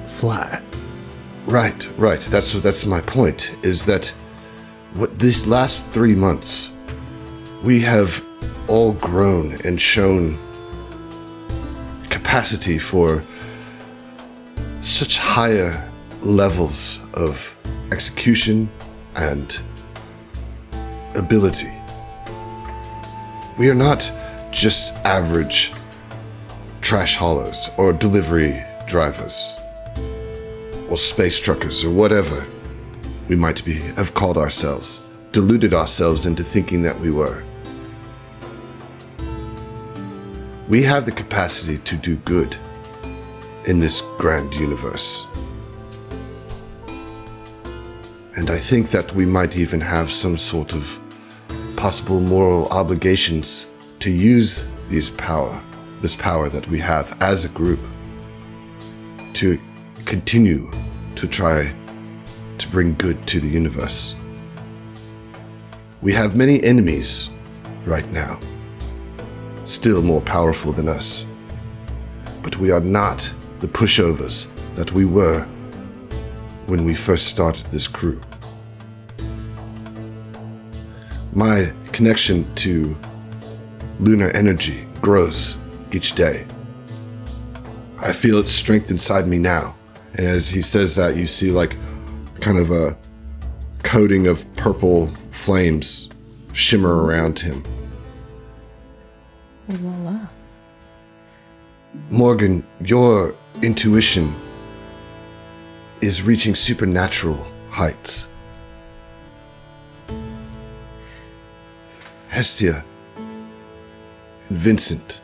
[0.09, 0.61] fly.
[1.47, 2.21] right, right.
[2.23, 3.57] That's that's my point.
[3.63, 4.09] Is that
[4.95, 6.75] what this last three months
[7.63, 8.25] we have
[8.69, 10.37] all grown and shown
[12.11, 13.23] capacity for
[14.97, 15.87] such higher
[16.23, 17.55] levels of
[17.93, 18.67] execution
[19.17, 19.61] and
[21.15, 21.71] ability.
[23.59, 24.11] We are not
[24.51, 25.75] just average
[26.81, 29.61] trash haulers or delivery drivers
[30.89, 32.47] or space truckers or whatever
[33.29, 37.45] we might be have called ourselves, deluded ourselves into thinking that we were.
[40.71, 42.57] We have the capacity to do good
[43.67, 45.27] in this grand universe.
[48.37, 51.01] And I think that we might even have some sort of
[51.77, 53.69] possible moral obligations
[54.01, 55.61] to use these power,
[56.01, 57.81] this power that we have as a group,
[59.35, 59.59] to
[60.05, 60.71] continue
[61.17, 61.75] to try
[62.59, 64.15] to bring good to the universe.
[66.03, 67.31] We have many enemies
[67.85, 68.39] right now,
[69.67, 71.27] still more powerful than us,
[72.43, 73.33] but we are not
[73.67, 75.43] the pushovers that we were
[76.67, 78.21] when we first started this crew.
[81.33, 82.97] My connection to
[83.99, 85.57] lunar energy grows
[85.93, 86.47] each day.
[88.01, 89.75] I feel its strength inside me now.
[90.15, 91.77] And as he says that, you see like
[92.41, 92.97] kind of a
[93.83, 96.09] coating of purple flames
[96.53, 97.63] shimmer around him.
[99.69, 100.29] Voila.
[102.11, 104.35] Morgan, your intuition
[106.01, 108.29] is reaching supernatural heights.
[112.29, 112.85] Hestia
[113.17, 115.23] and Vincent,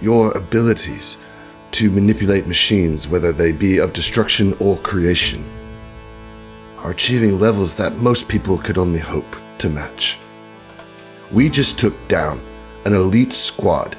[0.00, 1.16] your abilities
[1.72, 5.44] to manipulate machines, whether they be of destruction or creation,
[6.78, 10.18] are achieving levels that most people could only hope to match.
[11.32, 12.40] We just took down
[12.86, 13.96] an elite squad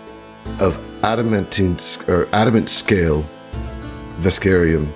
[0.59, 3.25] of adamantine or er, adamant scale
[4.19, 4.91] Veskarium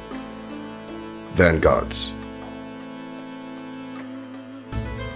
[1.34, 2.13] vanguards.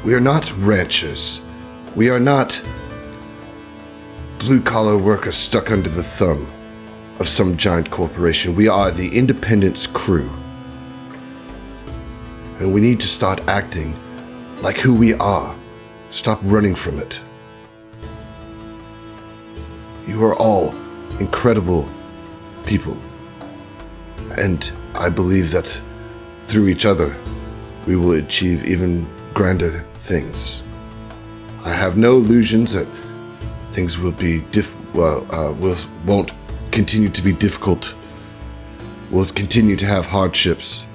[0.05, 1.41] We are not ranchers.
[1.95, 2.61] We are not
[4.39, 6.47] blue collar workers stuck under the thumb
[7.19, 8.55] of some giant corporation.
[8.55, 10.29] We are the Independence crew.
[12.59, 13.95] And we need to start acting
[14.61, 15.53] like who we are.
[16.11, 17.19] Stop running from it.
[20.07, 20.73] You are all
[21.19, 21.87] incredible
[22.65, 22.97] people.
[24.37, 25.81] And I believe that
[26.45, 27.15] through each other,
[27.85, 30.63] we will achieve even grander things.
[31.63, 32.87] I have no illusions that
[33.73, 36.31] things will be diff- well, uh, will, won't
[36.71, 37.93] continue to be difficult
[39.09, 40.85] will continue to have hardships.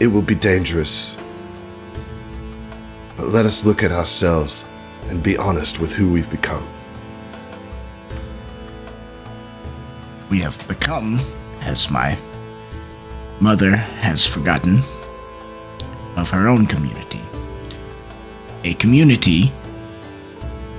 [0.00, 1.16] It will be dangerous.
[3.16, 4.64] But let us look at ourselves
[5.10, 6.66] and be honest with who we've become.
[10.30, 11.18] We have become,
[11.62, 12.16] as my
[13.40, 14.78] mother has forgotten,
[16.16, 17.20] of her own community.
[18.62, 19.52] A community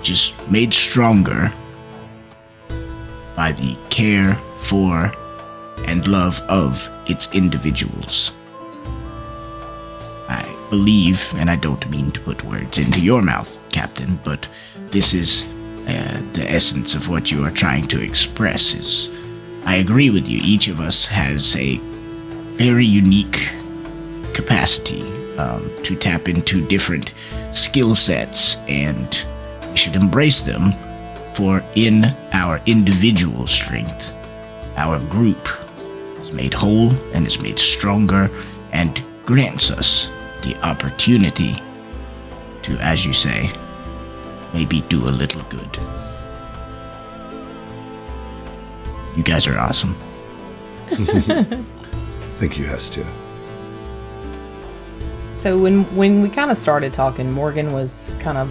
[0.02, 1.52] just made stronger
[3.36, 5.12] by the care for
[5.88, 8.32] and love of its individuals.
[10.30, 14.48] I believe, and I don't mean to put words into your mouth, Captain, but
[14.92, 15.46] this is
[15.88, 18.74] uh, the essence of what you are trying to express.
[18.74, 19.10] Is
[19.66, 20.40] I agree with you.
[20.44, 21.78] Each of us has a
[22.58, 23.52] very unique
[24.34, 25.02] capacity
[25.38, 27.14] um, to tap into different
[27.54, 29.26] skill sets, and
[29.70, 30.74] we should embrace them.
[31.36, 34.12] For in our individual strength,
[34.76, 35.48] our group
[36.20, 38.30] is made whole and is made stronger
[38.74, 40.10] and grants us
[40.44, 41.56] the opportunity
[42.64, 43.52] to, as you say,
[44.54, 45.78] maybe do a little good.
[49.16, 49.96] You guys are awesome.
[52.40, 53.06] Thank you, Hestia.
[55.34, 58.50] So when when we kind of started talking, Morgan was kind of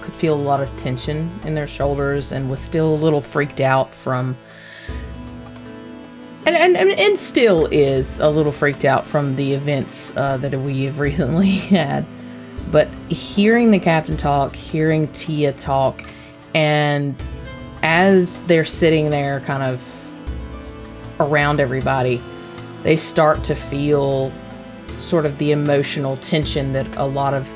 [0.00, 3.60] could feel a lot of tension in their shoulders and was still a little freaked
[3.60, 4.36] out from
[6.46, 10.52] and and, and, and still is a little freaked out from the events uh, that
[10.58, 12.06] we have recently had.
[12.70, 16.02] But hearing the captain talk, hearing Tia talk,
[16.54, 17.14] and
[17.82, 20.14] as they're sitting there kind of
[21.20, 22.20] around everybody,
[22.82, 24.32] they start to feel
[24.98, 27.46] sort of the emotional tension that a lot of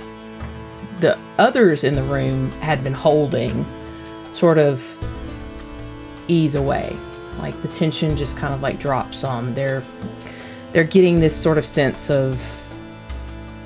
[1.01, 3.65] the others in the room had been holding
[4.33, 4.87] sort of
[6.29, 6.97] ease away.
[7.39, 9.55] Like the tension just kind of like drops on.
[9.55, 9.83] They're
[10.73, 12.39] they're getting this sort of sense of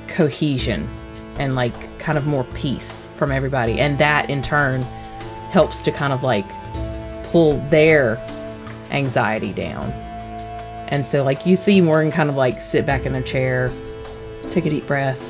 [0.06, 0.88] cohesion
[1.38, 4.82] and like kind of more peace from everybody and that in turn
[5.50, 6.46] helps to kind of like
[7.30, 8.18] pull their
[8.90, 9.90] anxiety down
[10.88, 13.72] and so, like, you see Morgan kind of like sit back in their chair,
[14.50, 15.22] take a deep breath.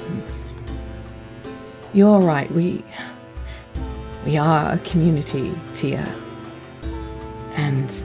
[1.93, 2.51] You're right.
[2.51, 2.85] We
[4.27, 6.05] we are a community, Tia,
[7.55, 8.03] and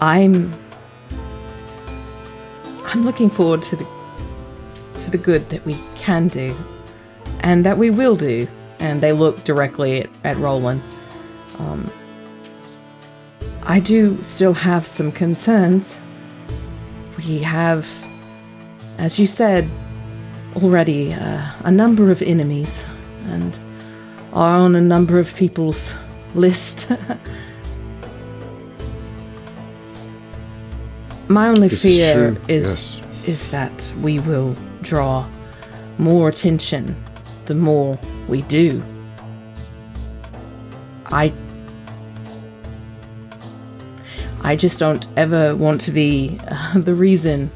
[0.00, 0.52] I'm
[2.86, 3.86] I'm looking forward to the
[4.98, 6.56] to the good that we can do,
[7.44, 8.48] and that we will do.
[8.80, 10.82] And they look directly at, at Roland.
[11.60, 11.88] Um,
[13.62, 16.00] I do still have some concerns
[17.16, 17.88] we have,
[18.98, 19.68] as you said
[20.56, 22.84] already, uh, a number of enemies
[23.26, 23.56] and
[24.32, 25.94] are on a number of people's
[26.34, 26.90] list.
[31.28, 33.02] My only This fear true, is yes.
[33.26, 35.26] is that we will draw
[35.96, 36.94] more attention
[37.46, 38.82] the more we do.
[41.06, 41.32] I
[44.42, 47.50] I just don't ever want to be uh, the reason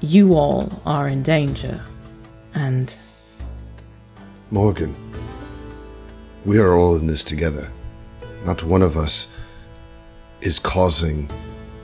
[0.00, 1.82] you all are in danger.
[2.54, 2.94] And
[4.50, 4.94] Morgan,
[6.44, 7.70] we are all in this together.
[8.44, 9.28] Not one of us
[10.40, 11.28] is causing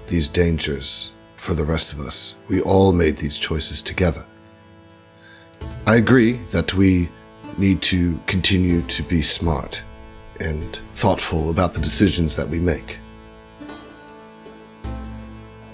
[0.06, 2.36] these dangers for the rest of us.
[2.48, 4.24] We all made these choices together.
[5.86, 7.10] I agree that we
[7.58, 9.82] need to continue to be smart
[10.40, 12.98] and thoughtful about the decisions that we make.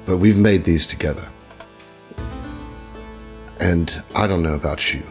[0.06, 1.28] But we've made these together.
[3.60, 5.04] And I don't know about you,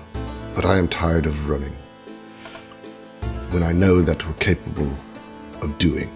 [0.54, 1.76] but I am tired of running
[3.52, 4.92] when I know that we're capable
[5.62, 6.12] of doing.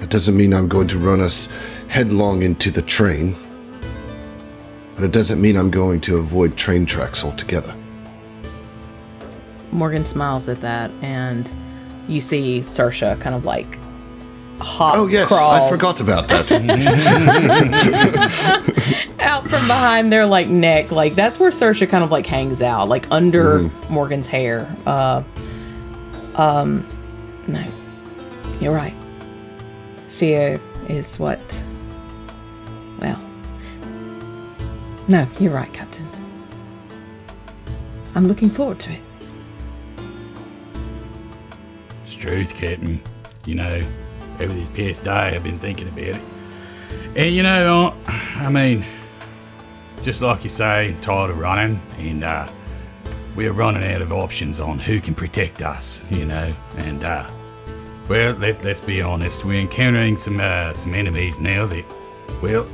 [0.00, 1.48] That doesn't mean I'm going to run us
[1.88, 3.34] headlong into the train,
[4.96, 7.72] but it doesn't mean I'm going to avoid train tracks altogether.
[9.70, 11.48] Morgan smiles at that, and
[12.08, 13.78] you see Sersha kind of like
[14.58, 16.50] hop Oh, yes, crawl I forgot about that.
[19.20, 20.90] out from behind their like neck.
[20.90, 24.74] Like that's where Sersha kind of like hangs out, like under Morgan's hair.
[24.86, 25.22] Uh,
[26.36, 26.86] um,
[27.46, 27.62] no,
[28.60, 28.94] you're right.
[30.08, 31.38] Fear is what.
[35.08, 36.06] No, you're right, Captain.
[38.14, 39.00] I'm looking forward to it.
[42.06, 43.00] It's truth, Captain.
[43.44, 43.82] You know,
[44.40, 46.22] over this past day, I've been thinking about it.
[47.14, 48.84] And you know, I mean,
[50.02, 52.48] just like you say, tired of running, and uh,
[53.34, 56.52] we're running out of options on who can protect us, you know.
[56.78, 57.28] And uh,
[58.08, 59.44] well, let, let's be honest.
[59.44, 61.84] We're encountering some uh, some enemies now that,
[62.42, 62.66] well,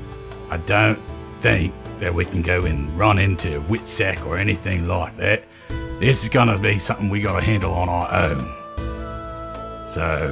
[0.51, 0.99] I don't
[1.41, 5.45] think that we can go and run into a Witsack or anything like that.
[6.01, 9.87] This is gonna be something we gotta handle on our own.
[9.87, 10.29] So,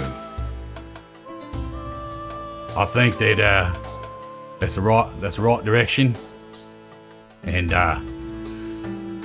[2.77, 3.73] I think that uh,
[4.59, 6.17] that's the right that's the right direction.
[7.45, 8.01] And uh,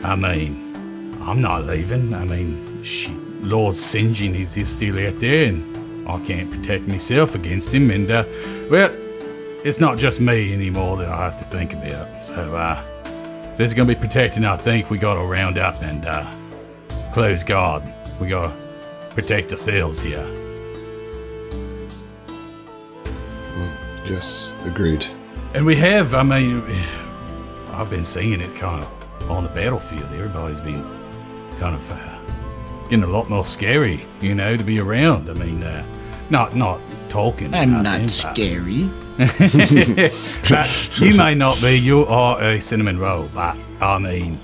[0.04, 2.14] I mean, I'm not leaving.
[2.14, 3.76] I mean, she, Lord.
[3.76, 7.90] John is, is still out there, and I can't protect myself against him.
[7.90, 8.24] And uh,
[8.70, 8.94] well,
[9.66, 12.24] it's not just me anymore that I have to think about.
[12.24, 12.84] So, uh,
[13.52, 16.24] if there's gonna be protecting, I think we gotta round up and uh,
[17.12, 17.82] close guard.
[18.22, 18.56] We gotta
[19.10, 20.24] protect ourselves here.
[24.08, 25.08] Yes, agreed.
[25.56, 26.62] And we have, I mean,
[27.72, 30.04] I've been seeing it kind of on the battlefield.
[30.14, 30.84] Everybody's been
[31.58, 35.28] kind of uh, getting a lot more scary, you know, to be around.
[35.28, 35.84] I mean, uh,
[36.30, 36.80] not not
[37.16, 37.54] talking.
[37.54, 38.90] I'm nothing, not scary.
[40.50, 41.78] but you may not be.
[41.80, 44.38] You are a cinnamon roll, but I mean,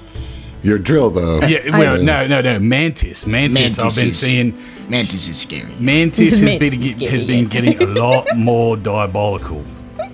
[0.63, 1.41] Your drill, though.
[1.45, 1.77] yeah.
[1.77, 2.59] Well, no, no, no.
[2.59, 3.77] Mantis, mantis.
[3.79, 4.57] I've been is- seeing
[4.89, 5.71] Mantis is scary.
[5.79, 7.49] mantis has Mantis been scary, has been yes.
[7.53, 9.63] getting a lot more diabolical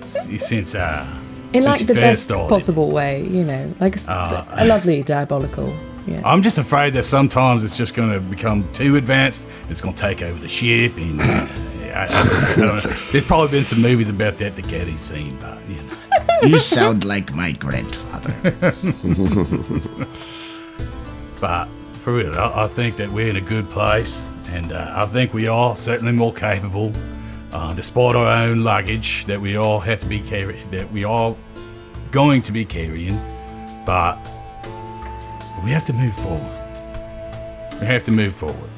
[0.04, 1.06] since uh
[1.52, 2.48] In since like the first best started.
[2.48, 4.46] possible way, you know, like a, s- Ah.
[4.52, 5.72] a lovely diabolical.
[6.06, 6.22] Yeah.
[6.24, 9.46] I'm just afraid that sometimes it's just going to become too advanced.
[9.68, 11.20] It's going to take over the ship, and
[11.98, 12.90] I, I, I don't know.
[13.12, 15.94] There's probably been some movies about that that Getty's seen, but you know.
[16.42, 18.32] You sound like my grandfather.
[21.40, 25.06] But for real, I, I think that we're in a good place, and uh, I
[25.06, 26.92] think we are certainly more capable,
[27.52, 31.34] uh, despite our own luggage that we all have to be carrying, that we are
[32.10, 33.16] going to be carrying.
[33.86, 34.16] But
[35.64, 37.80] we have to move forward.
[37.80, 38.70] We have to move forward.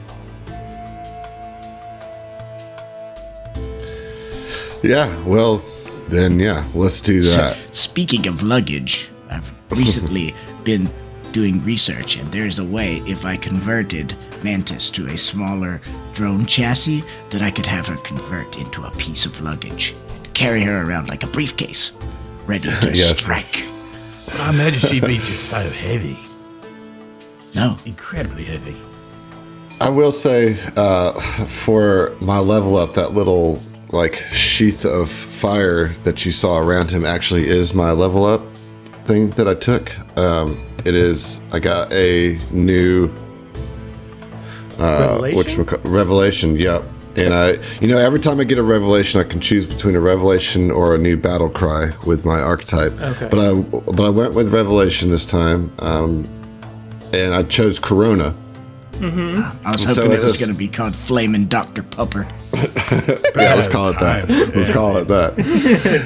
[4.82, 5.62] Yeah, well,
[6.08, 7.56] then, yeah, let's do that.
[7.74, 10.90] Speaking of luggage, I've recently been
[11.32, 15.80] doing research, and there's a way if I converted Mantis to a smaller
[16.14, 19.94] drone chassis that I could have her convert into a piece of luggage.
[20.34, 21.92] Carry her around like a briefcase,
[22.46, 23.40] ready to Yes, strike.
[23.42, 24.26] yes.
[24.32, 26.18] But I imagine she'd be just so heavy,
[27.54, 28.76] No, incredibly heavy.
[29.80, 31.12] I will say, uh,
[31.46, 37.04] for my level up, that little like sheath of fire that you saw around him
[37.04, 38.42] actually is my level up
[39.04, 39.96] thing that I took.
[40.18, 41.40] Um, it is.
[41.52, 43.10] I got a new
[44.78, 45.92] uh, which Revelation?
[45.92, 46.56] revelation.
[46.56, 46.84] Yep.
[47.16, 50.00] And I, you know, every time I get a revelation, I can choose between a
[50.00, 52.92] revelation or a new battle cry with my archetype.
[53.00, 53.28] Okay.
[53.28, 56.26] But I, but I went with revelation this time, um,
[57.12, 58.34] and I chose Corona.
[59.02, 61.82] I was hoping it's it was going to be called Flaming Dr.
[61.82, 62.30] Pupper.
[62.90, 64.28] Yeah, let's call it that.
[64.54, 65.38] Let's call it that.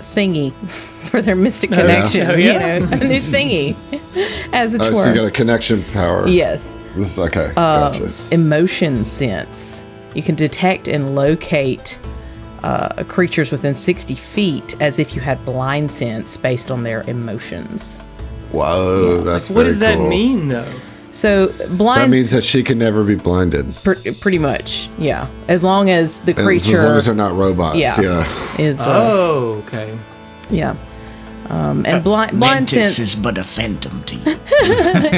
[0.00, 2.26] thingy for their mystic connection.
[2.30, 2.76] Oh, yeah?
[2.78, 3.76] You know, a new thingy,
[4.52, 4.98] as it Oh, were.
[5.02, 6.26] so you got a connection power.
[6.26, 6.76] yes.
[6.94, 7.52] This is okay.
[7.54, 8.10] Gotcha.
[8.30, 9.82] emotion sense.
[10.14, 11.98] You can detect and locate
[12.62, 17.98] uh, creatures within 60 feet as if you had blind sense based on their emotions.
[18.52, 20.08] Whoa, that's What very does that cool.
[20.08, 20.72] mean, though?
[21.12, 23.74] So, blind That means that she can never be blinded.
[23.84, 25.26] pr- pretty much, yeah.
[25.48, 27.76] As long as the As- As long as they're not robots.
[27.78, 28.00] Yeah.
[28.00, 28.26] Yeah.
[28.58, 29.98] is, uh, Oh, okay.
[30.48, 30.74] yeah.
[31.50, 32.98] Um, and blind, blind sense.
[32.98, 34.22] is but a phantom to you.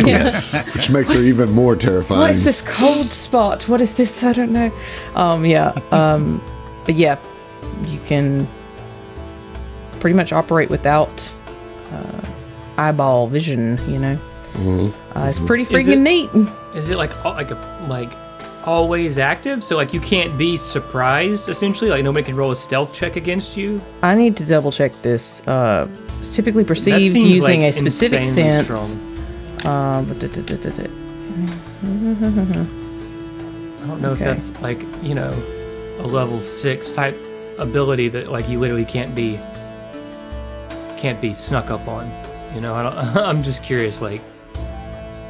[0.05, 0.55] Yes.
[0.75, 2.21] Which makes her even more terrifying.
[2.23, 3.69] what is this cold spot?
[3.69, 4.25] What is this?
[4.25, 4.73] I don't know.
[5.15, 5.73] Um, yeah.
[5.93, 6.43] Um,
[6.87, 7.19] but yeah,
[7.87, 8.49] you can
[10.01, 11.31] pretty much operate without
[11.93, 12.21] uh,
[12.79, 13.79] eyeball vision.
[13.89, 14.19] You know,
[15.17, 16.31] uh, it's pretty Is freaking it- neat.
[16.77, 18.11] Is it like like a like
[18.67, 19.63] always active?
[19.63, 21.91] So like you can't be surprised essentially.
[21.91, 23.81] Like nobody can roll a stealth check against you.
[24.03, 25.47] I need to double check this.
[25.47, 28.97] Uh, it's typically That perceives using like, a specific sense.
[29.65, 30.89] Uh, but da- da- da- da- da.
[31.83, 34.25] I don't know Okay.
[34.25, 35.31] if that's like you know
[35.99, 37.17] a level six type
[37.59, 39.39] ability that like you literally can't be
[40.97, 42.11] can't be snuck up on.
[42.55, 44.01] You know, I don't, I'm just curious.
[44.01, 44.21] Like,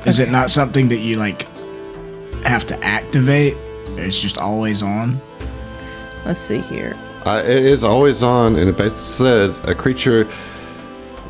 [0.07, 1.49] Is it not something that you like
[2.45, 3.57] have to activate?
[3.97, 5.21] It's just always on.
[6.25, 6.95] Let's see here.
[7.27, 10.29] Uh, it is always on, and it basically says a creature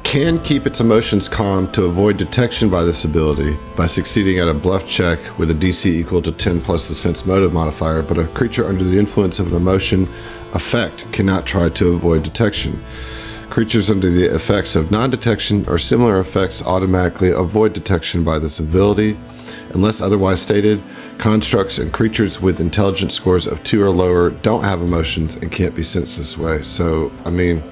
[0.03, 4.55] can keep its emotions calm to avoid detection by this ability by succeeding at a
[4.55, 8.27] bluff check with a DC equal to 10 plus the sense motive modifier, but a
[8.29, 10.05] creature under the influence of an emotion
[10.53, 12.81] effect cannot try to avoid detection.
[13.55, 18.59] Creatures under the effects of non detection or similar effects automatically avoid detection by this
[18.59, 19.17] ability.
[19.75, 20.83] Unless otherwise stated,
[21.19, 25.77] constructs and creatures with intelligence scores of 2 or lower don't have emotions and can't
[25.77, 26.63] be sensed this way.
[26.63, 27.63] So, I mean,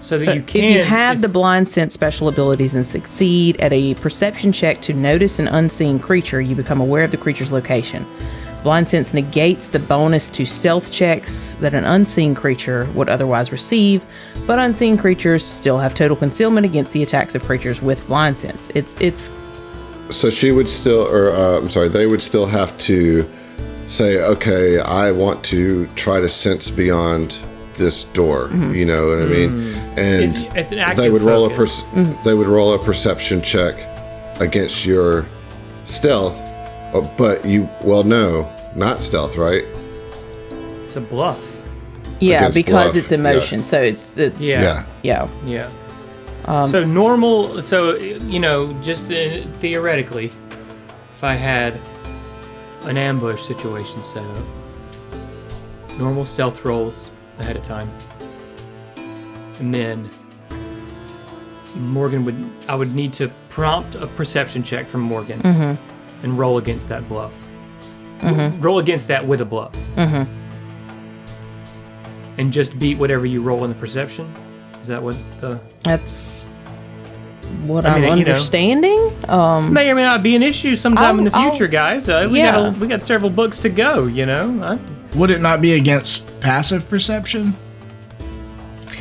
[0.00, 3.60] so that So you can, if you have the blind sense special abilities and succeed
[3.60, 7.52] at a perception check to notice an unseen creature, you become aware of the creature's
[7.52, 8.06] location.
[8.66, 14.04] Blind sense negates the bonus to stealth checks that an unseen creature would otherwise receive,
[14.44, 18.68] but unseen creatures still have total concealment against the attacks of creatures with blind sense.
[18.74, 19.30] It's it's
[20.10, 23.30] so she would still, or uh, I'm sorry, they would still have to
[23.86, 27.38] say, okay, I want to try to sense beyond
[27.74, 28.50] this door.
[28.52, 29.74] You know what I mean?
[29.96, 31.66] And It's- it's an they active would roll a per-
[32.24, 33.76] they would roll a perception check
[34.40, 35.24] against your
[35.84, 36.36] stealth,
[36.94, 39.64] uh, but you well no, not stealth, right?
[40.84, 41.56] it's a bluff.
[42.20, 43.62] yeah Against because bluff, it's emotion.
[43.62, 44.62] So it's it, Yeah.
[44.62, 44.84] Yeah.
[45.02, 45.28] yeah.
[45.44, 45.70] Yeah.
[46.44, 47.62] Um, so normal.
[47.64, 51.74] So you know, just uh, theoretically, if I had
[52.84, 54.44] an ambush situation set up,
[55.98, 57.10] normal stealth rolls
[57.40, 57.90] ahead of time,
[59.58, 60.08] and then
[61.74, 62.36] Morgan would.
[62.68, 66.24] I would need to prompt a perception check from Morgan Mm-hmm.
[66.24, 67.45] and roll against that bluff.
[68.60, 69.72] Roll against that with a bluff.
[69.96, 70.24] Mm-hmm.
[72.38, 74.30] And just beat whatever you roll in the perception.
[74.82, 76.44] Is that what the That's
[77.64, 78.32] what I I mean, am you know.
[78.32, 79.10] understanding.
[79.28, 82.08] Um, may or may not be an issue sometime in the I'll- future, guys.
[82.08, 82.52] Uh, we yeah.
[82.52, 84.06] got a, we got several books to go.
[84.06, 87.54] You know, I, Would it not be against passive perception?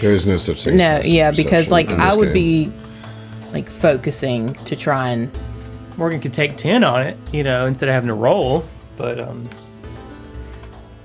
[0.01, 0.77] There is no such thing.
[0.77, 2.69] no, passive yeah, because like I would game.
[2.69, 2.73] be
[3.51, 5.31] like focusing to try and
[5.97, 8.65] Morgan could take ten on it, you know, instead of having to roll.
[8.97, 9.49] But um,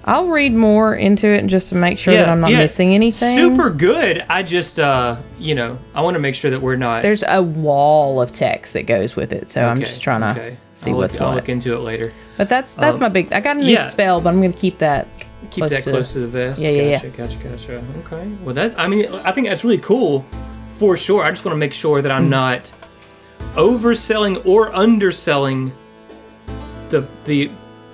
[0.05, 3.37] I'll read more into it just to make sure that I'm not yeah, missing anything.
[3.37, 4.25] Super good.
[4.29, 7.03] I just, uh, you know, I want to make sure that we're not.
[7.03, 10.57] There's a wall of text that goes with it, so I'm just trying to okay.
[10.75, 11.35] see I'll what's look, I'll what.
[11.37, 12.13] look into it later.
[12.37, 13.33] But that's that's Um, my big.
[13.33, 13.89] I got a new yeah.
[13.89, 15.07] spell, but I'm gonna keep that.
[15.51, 16.63] Keep that close to the vest.
[16.63, 17.85] Yeah, yeah, gotcha, Gotcha, gotcha.
[18.07, 18.29] Okay.
[18.45, 20.25] Well, that I mean, I think that's really cool,
[20.77, 21.25] for sure.
[21.25, 22.31] I just want to make sure that I'm Mm.
[22.31, 22.71] not
[23.57, 25.73] overselling or underselling
[26.91, 27.51] the the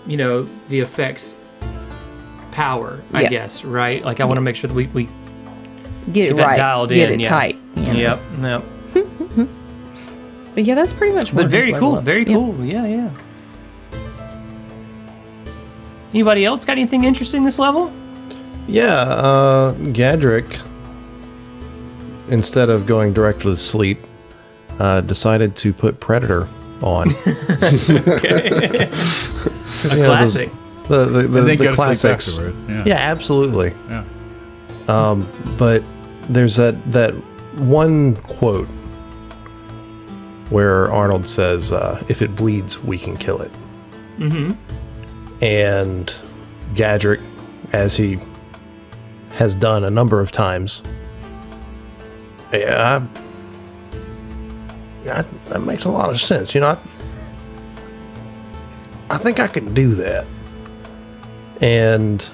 [0.06, 1.36] you know the effects
[2.52, 3.00] power.
[3.12, 3.28] I Yeah.
[3.30, 4.04] guess right.
[4.04, 5.08] Like I want to make sure that we we
[6.12, 6.56] Get it that right.
[6.56, 7.28] dialed Get in, it yeah.
[7.28, 7.56] tight.
[7.76, 7.92] you know.
[7.92, 8.62] yep yep.
[10.54, 11.34] But yeah, that's pretty much.
[11.34, 12.00] But very cool.
[12.00, 12.34] Very Yeah.
[12.34, 12.64] cool.
[12.64, 13.10] Yeah, yeah.
[16.14, 17.92] Anybody else got anything interesting this level?
[18.66, 20.58] Yeah, uh, Gadrick,
[22.30, 23.98] instead of going directly to sleep,
[24.78, 26.48] uh, decided to put Predator
[26.80, 27.10] on.
[29.84, 30.50] A classic.
[30.88, 32.38] The, the, the, And then the go to sleep classics.
[32.38, 32.84] Yeah.
[32.86, 33.74] Yeah, absolutely.
[33.88, 34.04] Yeah.
[34.88, 35.82] Um, but
[36.28, 37.12] there's that that
[37.54, 38.68] one quote
[40.50, 43.50] where Arnold says, uh, "If it bleeds, we can kill it."
[44.18, 44.52] Mm-hmm.
[45.42, 46.14] And
[46.74, 47.20] Gadrick,
[47.72, 48.18] as he
[49.34, 50.82] has done a number of times,
[52.52, 53.04] yeah,
[55.06, 56.54] I, I, that makes a lot of sense.
[56.54, 56.78] You know, I,
[59.10, 60.24] I think I could do that.
[61.60, 62.24] And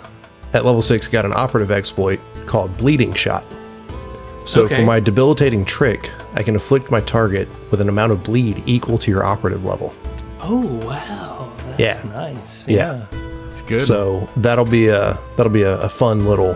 [0.53, 3.45] at level six, got an operative exploit called Bleeding Shot.
[4.47, 4.77] So Okay.
[4.77, 8.99] for my debilitating trick, I can afflict my target with an amount of bleed equal
[8.99, 9.95] to your operative level.
[10.41, 12.11] Oh wow, that's Yeah.
[12.11, 12.67] nice.
[12.67, 13.07] Yeah.
[13.51, 13.83] It's good.
[13.83, 16.55] So that'll be a that'll be a, a fun little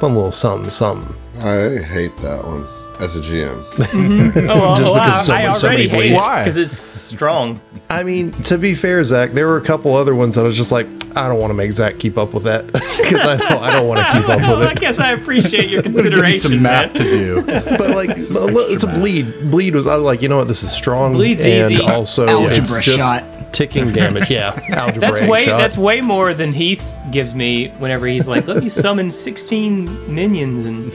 [0.00, 1.14] fun little something something.
[1.42, 2.66] I hate that one.
[3.02, 3.60] As a GM.
[3.62, 4.48] Mm-hmm.
[4.48, 6.24] Oh, well, Just oh, because I, I somebody- somebody already hate bleeds.
[6.24, 6.40] it Why?
[6.44, 7.60] because it's strong.
[7.90, 10.56] I mean, to be fair, Zach, there were a couple other ones that I was
[10.56, 10.86] just like,
[11.16, 13.86] I don't want to make Zach keep up with that because I don't, I don't
[13.88, 14.70] want to keep up Well, with it.
[14.70, 17.42] I guess I appreciate your Give me consideration, some math to do.
[17.44, 19.50] But like, it's a bleed.
[19.50, 20.48] Bleed was I was like, you know what?
[20.48, 21.12] This is strong.
[21.12, 21.82] Bleed's and easy.
[21.82, 23.52] also Algebra it's just shot.
[23.52, 24.30] ticking damage.
[24.30, 25.58] Yeah, algebra That's way shot.
[25.58, 30.64] that's way more than Heath gives me whenever he's like, "Let me summon 16 minions
[30.66, 30.92] and,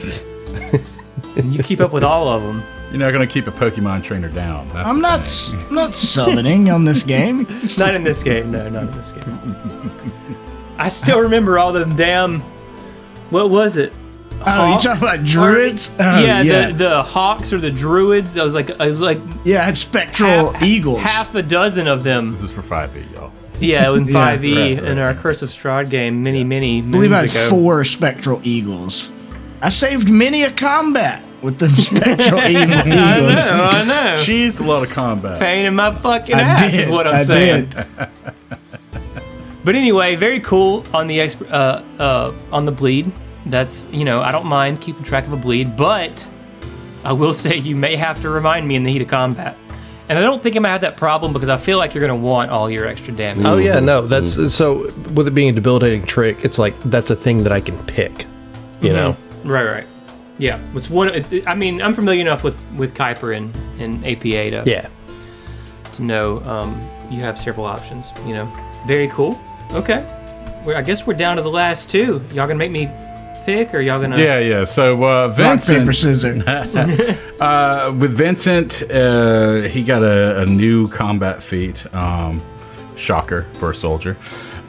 [1.38, 4.02] and you keep up with all of them." You're not going to keep a Pokemon
[4.02, 4.68] trainer down.
[4.70, 5.58] That's I'm not thing.
[5.58, 7.46] s- I'm not summoning on this game.
[7.78, 9.90] Not in this game, no, not in this game.
[10.78, 12.40] I still remember all them damn.
[13.30, 13.92] What was it?
[14.32, 14.84] Oh, you Hawks?
[14.84, 15.90] talking about druids?
[15.98, 18.32] Oh, yeah, yeah, The, the hawks or the druids.
[18.34, 19.68] That was like it was like yeah.
[19.68, 21.00] It's spectral half, eagles.
[21.00, 22.32] half a dozen of them.
[22.32, 23.32] This is for 5e, y'all.
[23.60, 24.36] Yeah, in Yeah.
[24.36, 25.12] 5e Right, right, in our.
[25.14, 27.48] Curse of Strahd game many, many I believe I had moons ago.
[27.50, 29.12] four spectral eagles.
[29.60, 32.84] I saved many a combat with them spectral eagle- I
[33.20, 33.34] know.
[33.60, 34.16] I know.
[34.16, 35.38] She's a lot of combat.
[35.40, 36.80] Pain in my fucking I ass did.
[36.80, 37.68] is what I'm I saying.
[37.70, 37.86] did.
[39.64, 43.12] But anyway, very cool on the exp- uh, uh, on the bleed.
[43.44, 46.26] That's you know I don't mind keeping track of a bleed, but
[47.04, 49.58] I will say you may have to remind me in the heat of combat.
[50.08, 52.16] And I don't think I'm gonna have that problem because I feel like you're gonna
[52.16, 53.44] want all your extra damage.
[53.44, 54.84] Oh yeah, no, that's so.
[55.12, 58.24] With it being a debilitating trick, it's like that's a thing that I can pick.
[58.80, 59.86] You know, Right, right.
[60.38, 61.08] Yeah, it's one.
[61.08, 64.88] It's, I mean, I'm familiar enough with with Kuiper and, and APA to yeah.
[65.94, 68.12] to know um, you have several options.
[68.24, 68.52] You know,
[68.86, 69.38] very cool.
[69.72, 70.04] Okay,
[70.64, 72.22] well, I guess we're down to the last two.
[72.32, 72.88] Y'all gonna make me
[73.44, 74.16] pick, or y'all gonna?
[74.16, 74.64] Yeah, yeah.
[74.64, 76.42] So uh, Rock, Vincent, paper, scissors.
[77.40, 82.40] uh, with Vincent, uh, he got a, a new combat feat, um,
[82.96, 84.16] shocker for a soldier,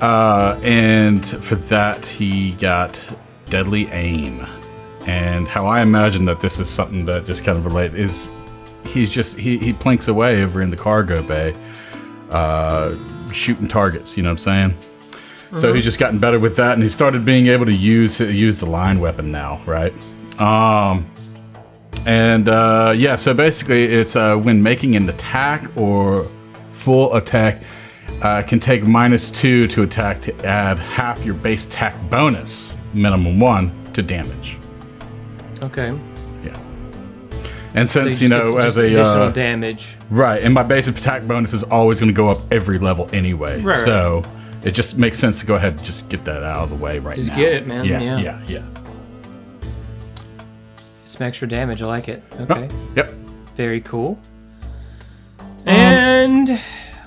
[0.01, 3.03] uh, and for that he got
[3.45, 4.47] deadly aim.
[5.09, 8.29] And how I imagine that this is something that just kind of relate is
[8.85, 11.55] he's just he, he plinks away over in the cargo bay,
[12.29, 12.95] uh,
[13.33, 14.15] shooting targets.
[14.15, 14.73] You know what I'm saying?
[15.57, 18.59] So he's just gotten better with that, and he started being able to use use
[18.59, 19.91] the line weapon now, right?
[20.39, 21.07] Um,
[22.05, 26.25] and uh, yeah, so basically, it's uh, when making an attack or
[26.71, 27.63] full attack,
[28.21, 33.39] uh, can take minus two to attack to add half your base attack bonus, minimum
[33.39, 34.58] one, to damage.
[35.61, 35.97] Okay.
[36.43, 36.57] Yeah.
[37.75, 39.95] And So since you you know, as a additional uh, damage.
[40.09, 43.61] right, and my basic attack bonus is always going to go up every level anyway.
[43.61, 44.23] Right, so
[44.63, 46.99] it just makes sense to go ahead and just get that out of the way
[46.99, 47.35] right Just now.
[47.37, 47.85] get it, man.
[47.85, 48.19] Yeah, Yeah.
[48.19, 48.63] yeah, yeah.
[51.03, 51.81] Some extra damage.
[51.81, 52.21] I like it.
[52.39, 52.69] Okay.
[52.95, 53.11] Yep.
[53.55, 54.19] Very cool.
[55.65, 56.49] And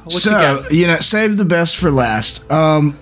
[0.04, 0.72] what so you got?
[0.72, 2.50] you know, save the best for last.
[2.50, 2.96] Um,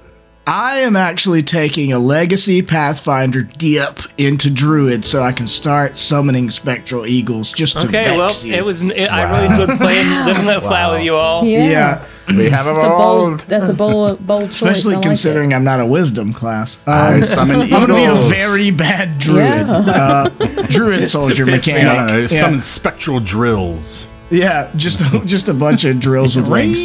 [0.47, 6.51] I am actually taking a legacy Pathfinder dip into Druid so I can start summoning
[6.51, 8.55] spectral eagles just to Okay, vex well, you.
[8.55, 8.82] it was.
[8.82, 11.45] It, I really enjoyed playing Live and Let Fly with you all.
[11.45, 13.41] yeah, We have a That's a bold.
[13.41, 14.62] That's a bold, bold choice.
[14.62, 16.78] especially I like considering I'm not a wisdom class.
[16.84, 19.72] I Um, summon I'm gonna be a very bad druid, Yeah.
[19.72, 20.28] uh,
[20.68, 21.84] druid soldier piss me mechanic.
[21.84, 22.26] No, no, no, yeah.
[22.26, 24.05] summon spectral drills.
[24.30, 26.82] Yeah, just just a bunch of drills with wings.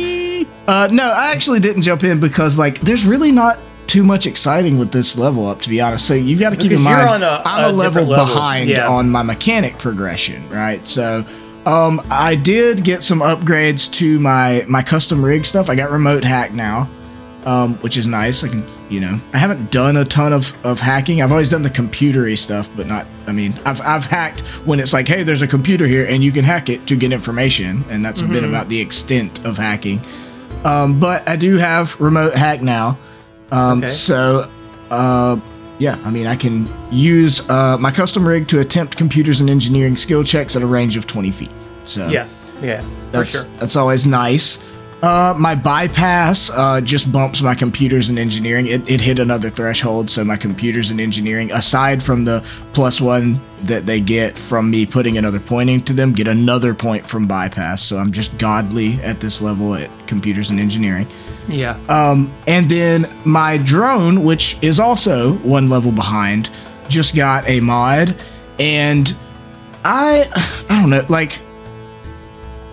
[0.67, 4.79] Uh, no, I actually didn't jump in because like there's really not too much exciting
[4.79, 6.07] with this level up to be honest.
[6.07, 8.03] So you've got to keep in Because you're mind on a- I'm a a, level
[8.05, 8.87] level, behind yeah.
[8.87, 10.85] on my mechanic progression, right?
[10.87, 11.23] So
[11.67, 15.69] um, I did get some upgrades to my my custom rig stuff.
[15.69, 16.89] I got remote hack now.
[17.45, 18.43] Um, which is nice.
[18.43, 21.21] I can, you know, I haven't done a ton of, of hacking.
[21.21, 23.05] I've always done the computery stuff, but not.
[23.27, 26.31] I mean, I've I've hacked when it's like, hey, there's a computer here, and you
[26.31, 30.01] can hack it to get information, and that's a bit about the extent of hacking.
[30.65, 32.97] Um, but I do have remote hack now,
[33.51, 33.89] um, Okay.
[33.89, 34.49] so
[34.89, 35.39] uh,
[35.77, 39.95] yeah, I mean, I can use uh, my custom rig to attempt computers and engineering
[39.97, 41.49] skill checks at a range of 20 feet.
[41.85, 42.27] So Yeah,
[42.61, 43.43] yeah, that's sure.
[43.59, 44.57] that's always nice.
[45.05, 48.65] Uh, my bypass uh, just bumps my computers and engineering.
[48.65, 52.43] It, it hit another threshold, so my computers and engineering, aside from the
[52.73, 57.05] plus one that they get from me putting another point into them, get another point
[57.05, 57.83] from bypass.
[57.83, 61.07] So I'm just godly at this level at computers and engineering.
[61.47, 61.77] Yeah.
[61.87, 66.49] Um, and then my drone, which is also one level behind,
[66.89, 68.15] just got a mod,
[68.57, 69.15] and
[69.83, 70.27] I,
[70.71, 71.39] I don't know, like,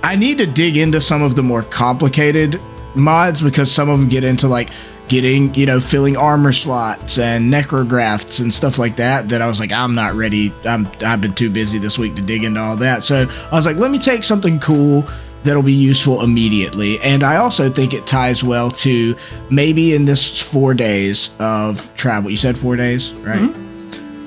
[0.02, 2.60] I need to dig into some of the more complicated
[2.94, 4.70] mods because some of them get into like
[5.08, 9.28] getting, you know, filling armor slots and necrografts and stuff like that.
[9.28, 10.52] That I was like, I'm not ready.
[10.64, 13.02] I'm I've been too busy this week to dig into all that.
[13.02, 15.06] So I was like, let me take something cool
[15.42, 17.00] that'll be useful immediately.
[17.00, 19.16] And I also think it ties well to
[19.50, 22.30] maybe in this four days of travel.
[22.30, 23.40] You said four days, right?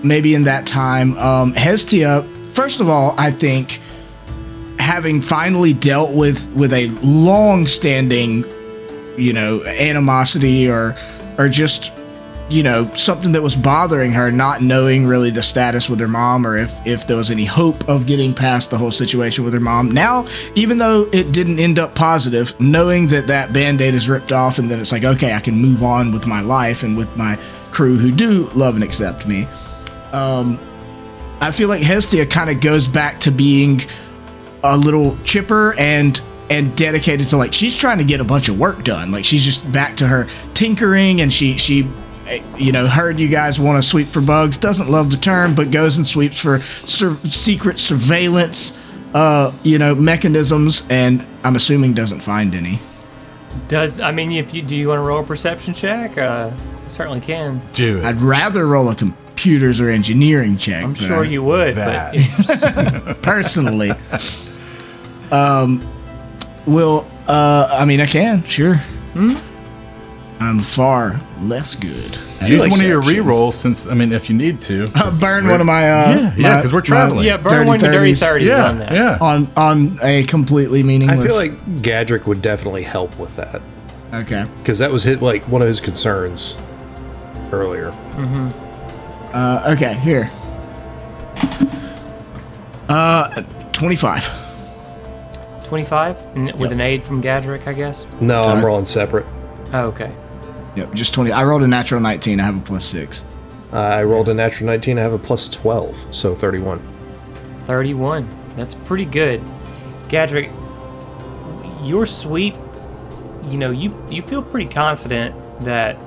[0.04, 3.82] Maybe in that time, um, Hestia first of all, I think
[4.86, 8.46] having finally dealt with with a long-standing,
[9.18, 10.96] you know, animosity or
[11.38, 11.92] or just
[12.48, 16.46] you know something that was bothering her, not knowing really the status with her mom
[16.46, 19.60] or if if there was any hope of getting past the whole situation with her
[19.60, 19.90] mom.
[19.90, 24.60] Now, even though it didn't end up positive, knowing that that band-aid is ripped off
[24.60, 27.40] and then it's like okay, I can move on with my life and with my
[27.72, 29.48] crew who do love and accept me.
[30.14, 30.60] Um,
[31.42, 33.82] I feel like Hestia kind of goes back to being
[34.74, 38.60] a little chipper and and dedicated to like she's trying to get a bunch of
[38.60, 39.12] work done.
[39.12, 41.88] Like she's just back to her tinkering and she she
[42.58, 44.58] you know heard you guys want to sweep for bugs.
[44.58, 48.78] Doesn't love the term, but goes and sweeps for sur- secret surveillance.
[49.14, 52.80] Uh, you know mechanisms, and I'm assuming doesn't find any.
[53.70, 56.18] Does I mean if you do you want to roll a perception check?
[56.18, 56.52] Uh,
[56.90, 57.62] certainly can.
[57.74, 58.06] Do it.
[58.06, 60.84] I'd rather roll a computers or engineering check.
[60.84, 62.14] I'm sure I- you would, That.
[63.06, 63.92] but personally.
[65.32, 65.82] Um,
[66.68, 68.80] well, uh, I mean, I can, sure.
[70.40, 72.18] I'm far less good.
[72.42, 73.24] at Use one of your perception.
[73.24, 74.92] re-rolls since I mean, if you need to.
[74.94, 75.90] Uh, burn one of my.
[75.90, 77.26] Uh, Yeah, yeah, my- 'cause we're my traveling.
[77.26, 78.92] yeah, burn dirty one to dirty 30s thirty Yeah, on that.
[78.92, 79.18] yeah.
[79.22, 81.20] on on a completely meaningless.
[81.20, 83.62] I feel like Gadrick would definitely help with that
[84.14, 84.46] okay.
[84.62, 86.56] because that was hit like one of his concerns
[87.54, 87.92] earlier.
[89.34, 90.30] Uh, okay, here.
[92.90, 94.30] Uh, twenty-five.
[95.66, 98.08] Twenty-five with an aid from Gadrick, I guess.
[98.22, 99.26] No, I'm Uh, rolling separate.
[99.74, 100.12] Oh, okay.
[100.76, 101.32] Yep, just twenty.
[101.32, 102.40] I rolled a natural nineteen.
[102.40, 103.24] I have a plus six.
[103.74, 104.98] Uh, I rolled a natural 19.
[104.98, 106.80] I have a plus 12, so 31.
[107.64, 108.26] 31.
[108.56, 109.42] That's pretty good.
[110.08, 110.50] Gadrick,
[111.84, 112.56] your sweep,
[113.50, 115.98] you know, you you feel pretty confident that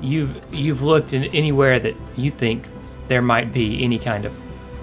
[0.00, 2.66] you've you've looked in anywhere that you think
[3.08, 4.32] there might be any kind of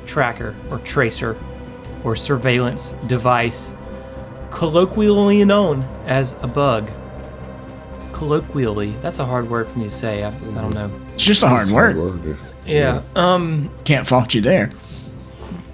[0.06, 1.36] tracker or tracer
[2.04, 3.74] or surveillance device
[4.52, 6.90] colloquially known as a bug.
[8.12, 10.24] Colloquially, that's a hard word for me to say.
[10.24, 10.32] I, I
[10.62, 10.92] don't know.
[11.14, 11.98] It's just a hard word.
[11.98, 12.38] Word.
[12.66, 13.02] Yeah.
[13.16, 14.72] Um Can't fault you there.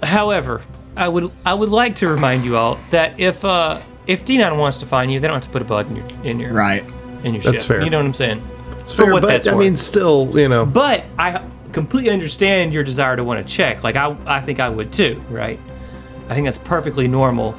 [0.02, 0.62] However,
[0.96, 4.78] I would I would like to remind you all that if uh if D9 wants
[4.78, 6.84] to find you, they don't have to put a bug in your in your Right.
[7.22, 7.68] in your That's ship.
[7.76, 7.82] fair.
[7.82, 8.42] You know what I'm saying?
[8.80, 9.60] It's fair, what but that's I worth.
[9.60, 10.64] mean, still, you know.
[10.64, 13.84] But I completely understand your desire to want to check.
[13.84, 15.60] Like I I think I would too, right?
[16.30, 17.56] I think that's perfectly normal.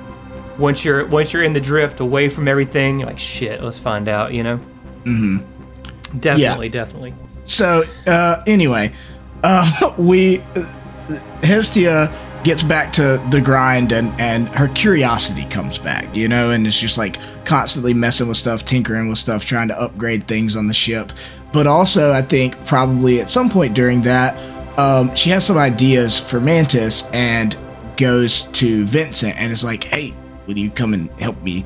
[0.58, 4.08] Once you're once you're in the drift away from everything, you're like shit, let's find
[4.08, 4.58] out, you know?
[5.04, 6.20] Mm-hmm.
[6.20, 7.14] Definitely, definitely.
[7.46, 8.94] So uh, anyway,
[9.44, 10.42] uh, we
[11.44, 12.14] Hestia
[12.46, 16.80] gets back to the grind and and her curiosity comes back, you know, and it's
[16.80, 20.74] just like constantly messing with stuff, tinkering with stuff, trying to upgrade things on the
[20.74, 21.12] ship.
[21.52, 24.38] But also, I think probably at some point during that,
[24.80, 27.58] um, she has some ideas for Mantis and
[27.98, 30.14] goes to Vincent and is like, "Hey,
[30.48, 31.64] will you come and help me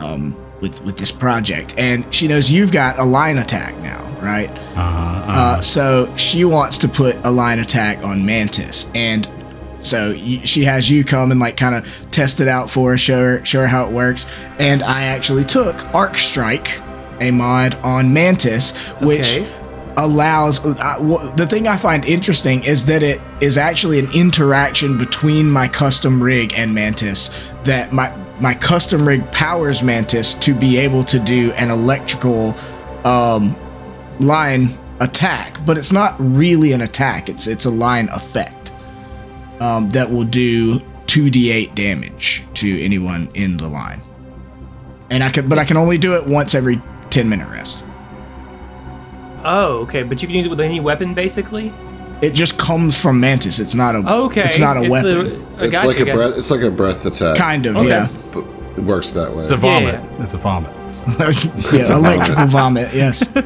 [0.00, 4.50] um, with with this project?" And she knows you've got a line attack now, right?
[4.76, 9.28] Uh-huh, Uh, so she wants to put a line attack on Mantis, and
[9.80, 10.14] so
[10.44, 13.44] she has you come and like kind of test it out for her, show her,
[13.44, 14.26] show her how it works.
[14.58, 16.80] And I actually took Arc Strike,
[17.20, 19.46] a mod on Mantis, which Okay.
[19.98, 20.64] Allows.
[20.64, 25.50] Uh, wh- the thing I find interesting is that it is actually an interaction between
[25.50, 27.50] my custom rig and Mantis.
[27.64, 32.54] That my my custom rig powers Mantis to be able to do an electrical.
[33.04, 33.54] Um,
[34.20, 37.28] line attack, but it's not really an attack.
[37.28, 38.72] It's it's a line effect
[39.60, 44.00] um, that will do two d8 damage to anyone in the line.
[45.10, 46.80] And I can, but I can only do it once every
[47.10, 47.84] ten minute rest.
[49.44, 50.02] Oh, okay.
[50.02, 51.72] But you can use it with any weapon basically?
[52.20, 53.58] It just comes from Mantis.
[53.60, 53.98] It's not a.
[54.24, 54.42] Okay.
[54.48, 55.10] It's not a weapon.
[55.58, 56.16] A, It's gotcha, like a gotcha.
[56.16, 56.36] breath.
[56.38, 57.36] It's like a breath attack.
[57.36, 57.88] kind of, Okay.
[57.88, 58.08] yeah.
[58.32, 58.44] But
[58.76, 59.42] it works that way.
[59.44, 59.94] It's a vomit.
[59.94, 60.22] yeah.
[60.24, 60.72] It's a vomit.
[61.72, 62.92] yeah, electrical vomit.
[62.94, 63.24] Yes.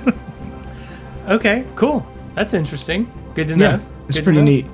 [1.29, 2.05] Okay, cool.
[2.35, 3.11] That's interesting.
[3.35, 3.65] Good to know.
[3.71, 4.45] Yeah, it's Good pretty know.
[4.45, 4.67] neat.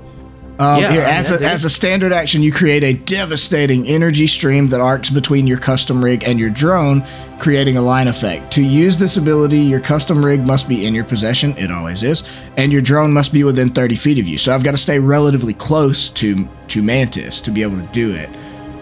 [0.59, 4.67] Um, Yeah, here, as, a, as a standard action, you create a devastating energy stream
[4.69, 7.01] that arcs between your custom rig and your drone,
[7.39, 8.51] creating a line effect.
[8.53, 12.23] To use this ability, your custom rig must be in your possession, it always is,
[12.57, 14.37] and your drone must be within 30 feet of you.
[14.37, 18.13] So I've got to stay relatively close to, to Mantis to be able to do
[18.13, 18.29] it.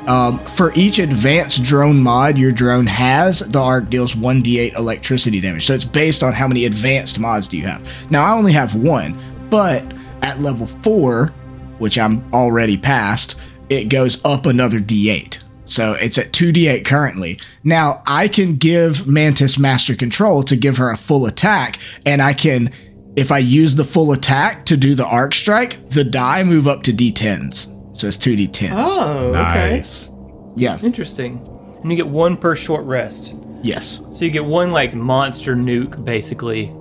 [0.10, 5.68] Um, for each advanced drone mod your drone has, the arc deals 1d8 electricity damage.
[5.68, 7.88] So it's based on how many advanced mods do you have.
[8.10, 9.20] Now I only have one,
[9.52, 9.86] but
[10.24, 11.34] at level 4,
[11.80, 13.36] which I'm already past,
[13.70, 15.40] it goes up another d8.
[15.66, 17.40] So it's at 2d8 currently.
[17.64, 22.34] Now I can give Mantis master control to give her a full attack, and I
[22.34, 22.72] can
[23.18, 26.84] if I use the full attack to do the arc strike, the die move up
[26.84, 27.98] to d10s.
[27.98, 28.70] So it's 2d10s.
[28.74, 29.78] Oh, okay.
[29.78, 30.12] Nice.
[30.56, 30.80] Yeah.
[30.84, 31.42] Interesting.
[31.82, 33.34] And you get one per short rest.
[33.64, 34.00] Yes.
[34.12, 36.72] So you get one like monster nuke basically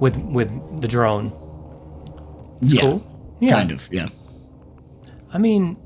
[0.00, 1.30] with with the drone.
[2.62, 2.80] yeah.
[2.80, 3.36] Cool.
[3.40, 3.50] Yeah.
[3.50, 3.88] Kind of.
[3.92, 4.08] Yeah.
[5.32, 5.76] I mean,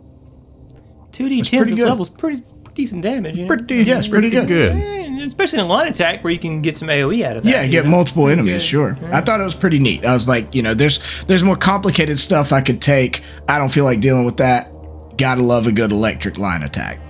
[1.12, 1.88] two d ten pretty this good.
[1.88, 2.42] level's pretty
[2.74, 3.36] decent damage.
[3.36, 3.48] You know?
[3.56, 4.50] Pretty, Yeah, it's pretty good.
[4.50, 7.50] Eh, Especially in a line attack where you can get some AOE out of that.
[7.50, 7.90] Yeah, get know?
[7.90, 8.62] multiple enemies.
[8.62, 8.62] Good.
[8.62, 8.98] Sure.
[9.12, 10.04] I thought it was pretty neat.
[10.04, 13.22] I was like, you know, there's there's more complicated stuff I could take.
[13.48, 14.70] I don't feel like dealing with that.
[15.16, 17.00] Gotta love a good electric line attack.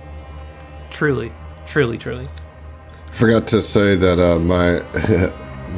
[0.89, 1.31] Truly,
[1.65, 2.25] truly, truly.
[3.11, 4.79] Forgot to say that uh, my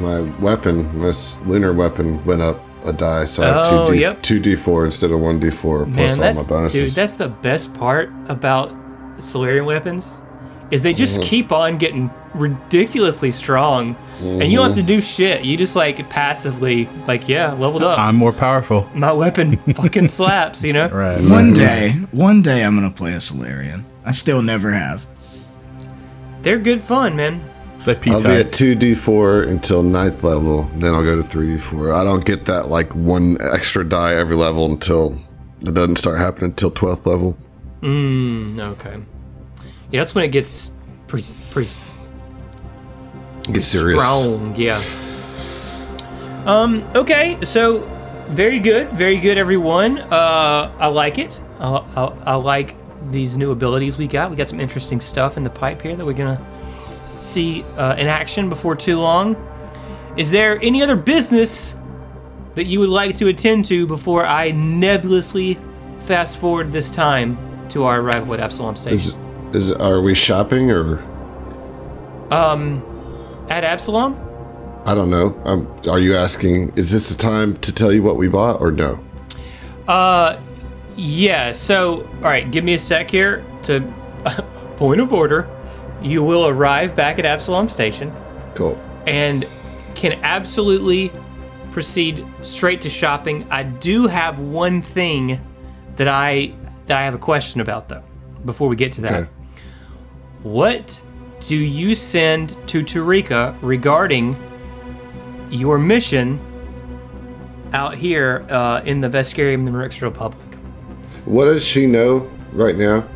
[0.00, 1.12] my weapon, my
[1.44, 4.22] lunar weapon, went up a die, so I have Oh, two D yep.
[4.22, 6.80] two D four instead of one D four plus Man, all my bonuses.
[6.94, 7.02] dude.
[7.02, 8.74] That's the best part about
[9.18, 10.20] Solarian weapons
[10.70, 10.98] is they Mm-hmm.
[10.98, 15.44] just keep on getting ridiculously strong, and you don't have to do shit.
[15.44, 17.98] You just like passively, like, yeah, leveled up.
[17.98, 18.88] I'm more powerful.
[18.94, 20.88] My weapon fucking slaps, you know.
[20.88, 21.20] Right.
[21.20, 23.84] One day, one day I'm gonna play a Solarian.
[24.04, 25.06] I still never have.
[26.42, 27.42] They're good fun, man.
[27.86, 31.58] I'll be at two D four until ninth level, then I'll go to three D
[31.58, 31.92] four.
[31.92, 35.16] I don't get that like one extra die every level until
[35.60, 37.36] it doesn't start happening until twelfth level.
[37.80, 38.98] Mm, okay.
[39.90, 40.72] Yeah, that's when it gets
[41.06, 41.70] pretty pretty
[43.50, 43.98] Get serious.
[43.98, 44.54] strong.
[44.56, 44.82] Yeah.
[46.44, 46.84] Um.
[46.94, 47.38] Okay.
[47.42, 47.80] So,
[48.28, 48.90] very good.
[48.90, 49.98] Very good, everyone.
[49.98, 51.40] Uh, I like it.
[51.58, 52.76] I, I, I like
[53.10, 54.30] these new abilities we got.
[54.30, 56.40] We got some interesting stuff in the pipe here that we're gonna
[57.18, 59.36] see uh, in action before too long.
[60.16, 61.74] Is there any other business
[62.54, 65.58] that you would like to attend to before I nebulously
[65.98, 67.38] fast forward this time
[67.70, 68.96] to our arrival at Absalom Station?
[68.98, 69.14] Is
[69.54, 70.98] is are we shopping or
[72.30, 72.82] Um,
[73.48, 74.16] at Absalom?
[74.86, 75.40] I don't know.
[75.44, 76.72] Um, are you asking?
[76.76, 79.00] Is this the time to tell you what we bought or no?
[79.86, 80.40] Uh,
[80.96, 83.80] yeah, so, all right, give me a sec here to
[84.76, 85.48] point of order.
[86.02, 88.12] You will arrive back at Absalom Station
[88.54, 88.80] Cool.
[89.06, 89.46] and
[89.94, 91.12] can absolutely
[91.70, 93.46] proceed straight to shopping.
[93.50, 95.40] I do have one thing
[95.96, 96.52] that I
[96.86, 98.02] that I have a question about though
[98.44, 99.22] before we get to that.
[99.22, 99.30] Okay.
[100.42, 101.02] What
[101.40, 104.36] do you send to Tarika regarding
[105.50, 106.40] your mission
[107.72, 110.46] out here uh, in the Veskarium, the Merixter Republic?
[111.24, 113.06] What does she know right now?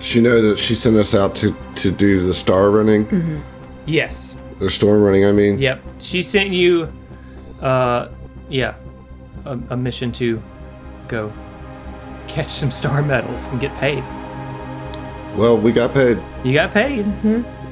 [0.00, 3.42] She know that she sent us out to to do the star running,
[3.86, 4.34] Yes.
[4.60, 5.24] or storm running.
[5.24, 5.82] I mean, Yep.
[5.98, 6.92] She sent you,
[7.60, 8.08] uh,
[8.48, 8.74] yeah,
[9.44, 10.40] a, a mission to
[11.08, 11.32] go
[12.28, 14.02] catch some star medals and get paid.
[15.36, 16.18] well, we got paid.
[16.44, 17.04] You got paid.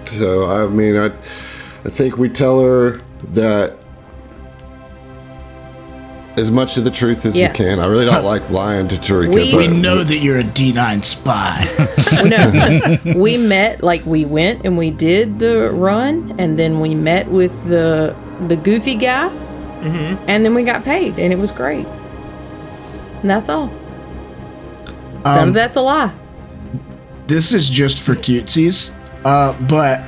[0.06, 1.06] So I mean, I
[1.84, 3.00] I think we tell her
[3.32, 3.76] that
[6.38, 7.48] as much of the truth as Yeah.
[7.48, 7.80] we can.
[7.80, 11.66] I really don't like lying to Tarika, We- We know that you're a D9 spy.
[12.24, 17.28] no, we met like we went and we did the run, and then we met
[17.28, 18.14] with the
[18.48, 19.28] the goofy guy,
[19.82, 21.86] and then we got paid, and it was great.
[23.22, 23.70] And that's all.
[25.24, 26.12] None of that's a lie.
[27.26, 28.90] this is just for cutesies.
[29.24, 30.00] Uh, but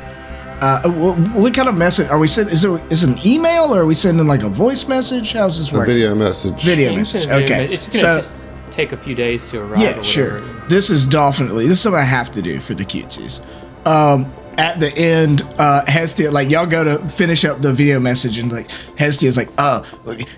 [0.62, 0.88] uh,
[1.34, 2.54] what kind of message are we sending?
[2.54, 5.32] Is it is it an email or are we sending like a voice message?
[5.32, 5.90] How's this working?
[5.90, 6.62] a video message.
[6.62, 7.22] Video You message.
[7.24, 7.66] send Okay.
[7.66, 8.36] but It's gonna So just
[8.70, 9.80] take a few days to arrive.
[9.80, 10.04] yeah, whatever.
[10.04, 10.40] sure.
[10.68, 13.44] This is definitely this is something I have to do for the cutesies.
[13.86, 18.38] Um, at the end, uh, Hestia, like y'all go to finish up the video message,
[18.38, 19.82] and like Hestia's like, "Uh,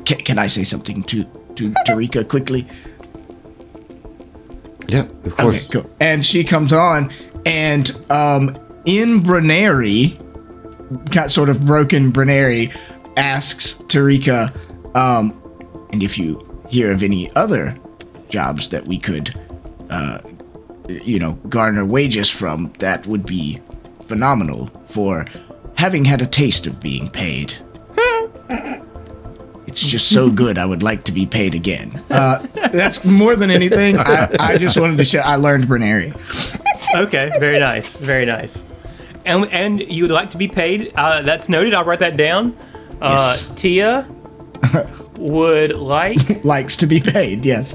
[0.06, 1.24] can, can I say something to
[1.56, 2.66] to Tarika quickly?"
[4.88, 5.68] Yeah, of Okay, course.
[5.68, 5.90] cool.
[6.00, 7.10] And she comes on,
[7.44, 8.54] and um,
[8.84, 10.18] in Bruneri,
[11.10, 12.74] got sort of broken Bruneri,
[13.16, 14.54] asks Tarika,
[14.96, 15.40] um,
[15.90, 17.76] and if you hear of any other
[18.28, 19.38] jobs that we could,
[19.90, 20.18] uh,
[20.88, 23.60] you know, garner wages from, that would be
[24.06, 25.26] phenomenal for
[25.76, 27.54] having had a taste of being paid.
[29.66, 30.56] It's just so good.
[30.56, 32.00] I would like to be paid again.
[32.10, 32.38] Uh,
[32.70, 33.98] that's more than anything.
[33.98, 35.18] I, I just wanted to show.
[35.18, 36.14] I learned Bruneri.
[36.94, 37.32] Okay.
[37.40, 37.92] Very nice.
[37.96, 38.62] Very nice.
[39.24, 40.92] And and you would like to be paid?
[40.96, 41.74] Uh, that's noted.
[41.74, 42.56] I'll write that down.
[43.00, 43.52] Uh, Yes.
[43.56, 44.08] Tia
[45.18, 47.44] would like Likes to be paid.
[47.44, 47.74] Yes.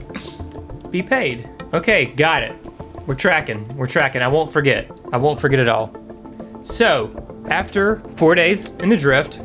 [0.91, 1.49] be paid.
[1.73, 2.55] Okay, got it.
[3.07, 3.67] We're tracking.
[3.77, 4.21] We're tracking.
[4.21, 4.89] I won't forget.
[5.11, 5.93] I won't forget at all.
[6.61, 7.09] So,
[7.49, 9.39] after four days in the drift,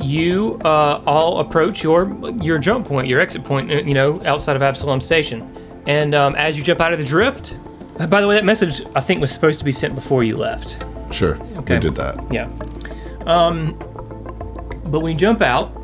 [0.00, 3.70] you uh, all approach your your jump point, your exit point.
[3.70, 5.40] uh, You know, outside of Absalom Station.
[5.86, 7.58] And um, as you jump out of the drift,
[7.98, 10.36] uh, by the way, that message I think was supposed to be sent before you
[10.36, 10.84] left.
[11.10, 11.74] Sure, Okay.
[11.74, 12.24] we did that.
[12.32, 12.46] Yeah.
[13.26, 13.74] Um,
[14.86, 15.76] but when you jump out,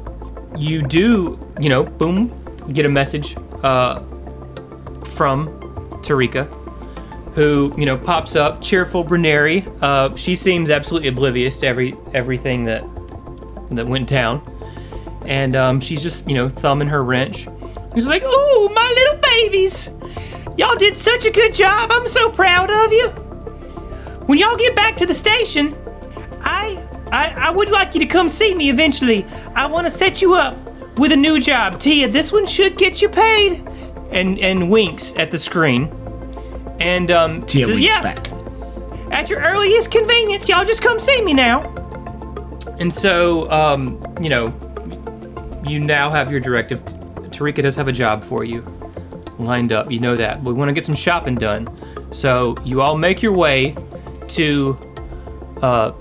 [0.59, 2.33] you do, you know, boom,
[2.73, 3.97] get a message uh,
[5.15, 5.49] from
[6.03, 6.47] Tarika,
[7.35, 9.67] who you know pops up, cheerful Bruneri.
[9.83, 12.83] Uh, she seems absolutely oblivious to every everything that
[13.73, 14.41] that went down,
[15.27, 17.47] and um, she's just you know thumbing her wrench.
[17.95, 19.91] She's like, "Oh, my little babies,
[20.57, 21.91] y'all did such a good job.
[21.93, 23.13] I'm so proud of you.
[24.27, 25.75] When y'all get back to the station,
[26.43, 29.25] I I, I would like you to come see me eventually.
[29.55, 30.57] I want to set you up
[30.99, 31.79] with a new job.
[31.79, 33.67] Tia, this one should get you paid."
[34.11, 35.93] And and winks at the screen.
[36.81, 38.31] And um, Tia says, winks yeah, back.
[39.13, 41.61] at your earliest convenience, y'all just come see me now.
[42.79, 44.51] And so, um, you know,
[45.67, 46.85] you now have your directive.
[47.31, 48.63] Tarika does have a job for you
[49.39, 49.91] lined up.
[49.91, 50.43] You know that.
[50.43, 51.67] We want to get some shopping done.
[52.13, 53.77] So you all make your way
[54.31, 54.79] to,
[55.63, 55.93] uh,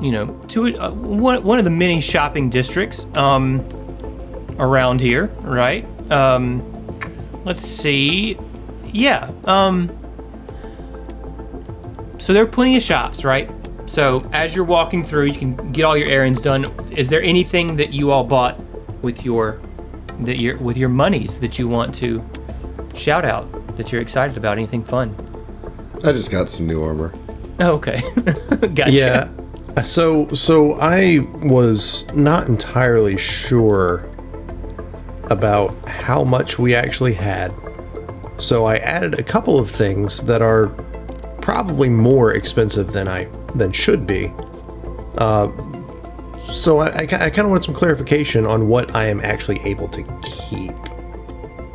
[0.00, 3.60] you know, to uh, one, one of the many shopping districts um,
[4.58, 5.86] around here, right?
[6.10, 6.62] Um,
[7.44, 8.38] let's see.
[8.84, 9.30] Yeah.
[9.44, 9.88] Um,
[12.18, 13.50] so there are plenty of shops, right?
[13.86, 16.66] So as you're walking through, you can get all your errands done.
[16.90, 18.60] Is there anything that you all bought
[19.02, 19.60] with your
[20.20, 22.24] that your with your monies that you want to
[22.94, 24.58] shout out that you're excited about?
[24.58, 25.16] Anything fun?
[26.04, 27.12] I just got some new armor.
[27.60, 28.00] Oh, okay,
[28.74, 28.90] gotcha.
[28.92, 29.82] Yeah.
[29.82, 34.08] So so I was not entirely sure
[35.30, 37.52] about how much we actually had.
[38.38, 40.68] So I added a couple of things that are
[41.40, 44.32] probably more expensive than I than should be.
[45.16, 45.50] Uh,
[46.52, 49.88] so I, I, I kind of want some clarification on what I am actually able
[49.88, 50.72] to keep.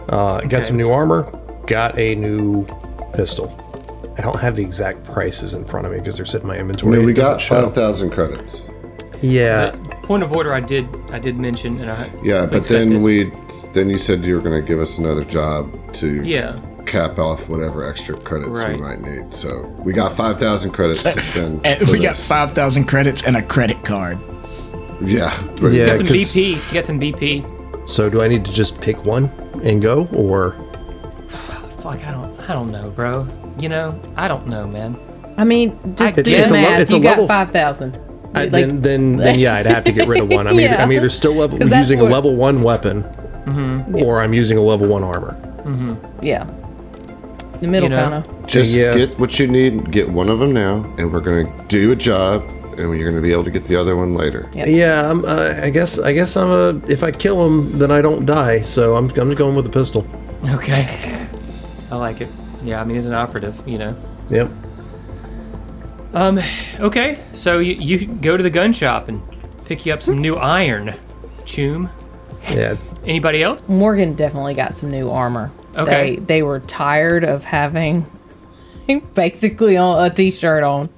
[0.09, 0.47] Uh, Okay.
[0.47, 1.23] Got some new armor.
[1.67, 2.65] Got a new
[3.13, 3.47] pistol.
[4.17, 6.55] I don't have the exact prices in front of me because they're sitting in my
[6.55, 6.97] I inventory.
[6.97, 8.67] mean, we got five thousand credits.
[9.21, 9.71] Yeah,
[10.03, 13.03] Point of order, I did I did mention, and I Yeah, but then this.
[13.03, 13.31] we,
[13.73, 17.47] then you said you were going to give us another job to yeah cap off
[17.47, 18.75] whatever extra credits Right.
[18.75, 19.33] we might need.
[19.33, 21.65] So we got five thousand credits to spend.
[21.65, 24.17] And for we got 5,000 credits and a credit card.
[25.01, 26.71] Yeah, Yeah, got some 'cause- BP.
[26.73, 27.89] Get some BP.
[27.89, 29.25] So do I need to just pick one
[29.63, 30.55] and go, or
[31.83, 33.27] Fuck, I don't I don't know, bro.
[33.59, 34.95] You know, I don't know, man.
[35.37, 36.79] I mean, just It's- do it's the a le- math.
[36.81, 37.97] it's a you level- got five thousand.
[38.35, 40.47] I, then then then yeah, I'd have to get rid of one.
[40.47, 40.83] I'm, either, Yeah.
[40.83, 43.97] I'm either still level 'Cause that's using a level one weapon, Mm-hmm.
[43.97, 45.35] or I'm using a level one armor.
[46.21, 46.45] yeah,
[47.61, 48.03] the middle You know?
[48.09, 48.47] kind of.
[48.47, 48.95] Just Yeah.
[48.95, 49.91] get what you need.
[49.91, 52.43] Get one of them now, and we're going to do a job,
[52.77, 54.49] and you're going to be able to get the other one later.
[54.53, 56.81] Yeah, I'm, uh, I guess I guess I'm a.
[56.87, 58.61] If I kill him, then I don't die.
[58.61, 60.05] So I'm I'm going with the pistol.
[60.49, 60.87] Okay.
[61.93, 62.29] I like it.
[62.63, 63.95] Yeah, I mean, he's an operative, you know.
[64.31, 64.49] Yep.
[66.15, 66.39] Um,
[66.79, 69.21] okay, so you, you go to the gun shop and
[69.65, 70.87] pick you up some new iron.
[71.41, 71.87] Choom.
[72.51, 72.75] Yeah.
[73.05, 73.61] Anybody else?
[73.67, 75.51] Morgan definitely got some new armor.
[75.75, 76.15] Okay.
[76.15, 78.07] They, they were tired of having
[79.13, 80.89] basically on- a t-shirt on.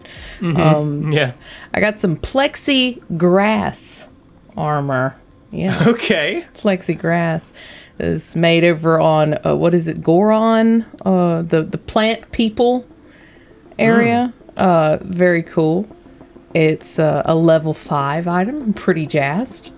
[0.41, 1.33] Yeah.
[1.73, 4.07] I got some plexi grass
[4.55, 5.19] armor.
[5.51, 6.45] Yeah, Okay.
[6.53, 7.51] plexiglass
[7.99, 10.85] is made over on uh, what is it, Goron?
[11.03, 12.85] Uh, the the plant people
[13.77, 14.33] area.
[14.57, 15.87] Uh, very cool.
[16.53, 18.61] It's uh, a level five item.
[18.61, 19.71] I'm pretty jazzed.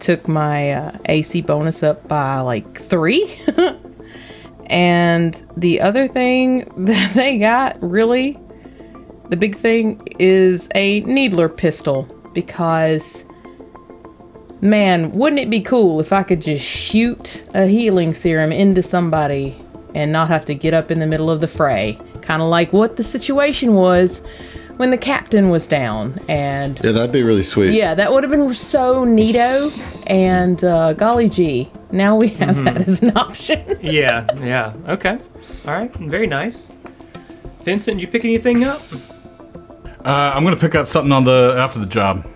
[0.00, 3.32] Took my uh, AC bonus up by like three.
[4.66, 8.36] and the other thing that they got really,
[9.28, 13.24] the big thing is a needler pistol because
[14.64, 19.56] man, wouldn't it be cool if I could just shoot a healing serum into somebody
[19.94, 21.98] and not have to get up in the middle of the fray?
[22.22, 24.22] Kind of like what the situation was
[24.78, 26.18] when the captain was down.
[26.28, 27.74] And Yeah, that'd be really sweet.
[27.74, 29.70] yeah, that would have been so neato.
[30.10, 33.62] And uh, golly gee, now we have that as an option.
[33.82, 34.74] Yeah, yeah.
[34.88, 35.18] Okay.
[35.66, 35.94] All right.
[35.96, 36.68] Very nice.
[37.62, 38.80] Vincent, did you pick anything up?
[40.04, 42.26] Uh, I'm gonna pick up something on the after the job.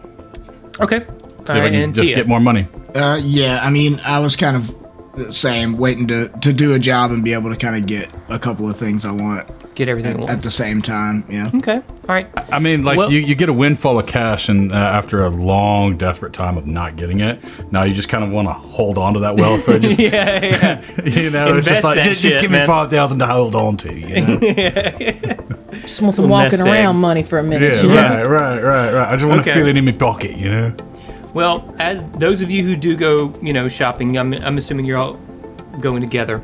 [0.80, 1.04] Okay.
[1.52, 2.66] See if I can just get more money.
[2.94, 4.74] Uh, yeah, I mean, I was kind of
[5.16, 8.10] the same, waiting to, to do a job and be able to kind of get
[8.28, 10.22] a couple of things I want Get everything.
[10.24, 11.24] at, at the same time.
[11.28, 11.50] Yeah.
[11.56, 11.76] okay.
[11.76, 11.82] All
[12.14, 12.28] right.
[12.52, 15.28] I mean, like Well- you, you get a windfall of cash, and uh, after a
[15.28, 17.40] long, desperate time of not getting it,
[17.72, 20.44] now you just kind of want to hold on to that wealth for just yeah,
[20.44, 21.04] yeah.
[21.04, 23.54] you know, it's just like that just, just shit, give me five thousand to hold
[23.56, 23.92] on to.
[23.94, 24.38] You know?
[25.78, 26.84] Just want some walking nest egg.
[26.84, 27.72] around money for a minute.
[27.74, 27.94] yeah, you know?
[27.94, 29.08] right, right, right, right.
[29.08, 29.52] I just want Okay.
[29.52, 30.32] to feel it in my pocket.
[30.36, 30.74] You know.
[31.34, 34.98] Well, as those of you who do go, you know, shopping, I'm, I'm assuming you're
[34.98, 35.14] all
[35.80, 36.42] going together.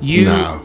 [0.00, 0.64] You, No.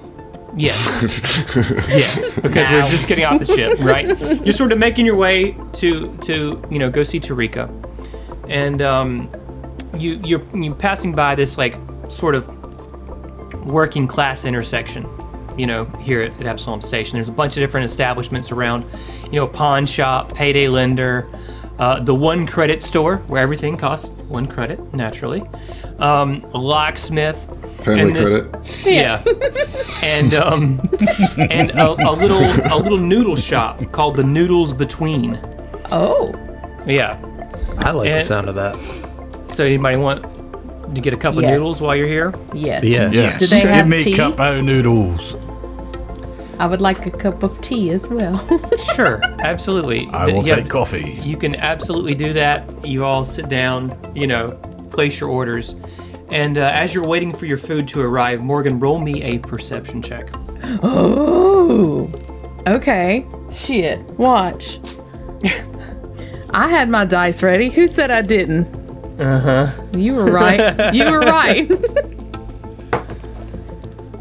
[0.56, 1.02] yes,
[1.88, 4.06] yes, because we're just getting off the ship, right?
[4.46, 7.68] You're sort of making your way to to you know go see Tarika,
[8.48, 9.32] and um,
[9.98, 11.76] you you're you're passing by this like
[12.10, 12.48] sort of
[13.66, 15.08] working class intersection.
[15.58, 18.86] You know, here at, at Absalom Station, there's a bunch of different establishments around.
[19.26, 21.28] You know, a pawn shop, payday lender,
[21.80, 25.42] uh, the one credit store where everything costs one credit naturally,
[26.00, 27.46] um, locksmith,
[27.84, 28.86] Family and this- credit.
[28.86, 29.24] yeah,
[30.04, 30.80] and um,
[31.52, 35.40] and a, a little a little noodle shop called the Noodles Between.
[35.92, 36.32] Oh,
[36.88, 37.18] Yeah.
[37.80, 38.76] I like the sound of that.
[39.50, 40.24] So anybody want
[40.96, 42.34] to get a cup of noodles while you're here?
[42.54, 42.84] yes.
[42.84, 43.10] Yeah.
[43.12, 43.38] Yes.
[43.40, 44.16] Do they Give me tea?
[44.16, 45.36] cup of noodles.
[46.60, 48.40] I would like a cup of tea as well.
[48.96, 50.08] Sure, absolutely.
[50.10, 51.20] I will yeah, take coffee.
[51.24, 52.86] You can absolutely do that.
[52.86, 54.52] You all sit down, you know,
[54.92, 55.76] place your orders.
[56.30, 60.02] And uh, as you're waiting for your food to arrive, Morgan, roll me a perception
[60.02, 60.30] check.
[60.84, 62.12] oh,
[62.68, 63.26] okay.
[63.52, 64.00] Shit.
[64.12, 64.80] Watch.
[66.52, 67.70] I had my dice ready.
[67.70, 68.68] Who said I didn't?
[69.20, 69.88] Uh huh.
[69.98, 70.94] You were right.
[70.94, 71.70] you were right.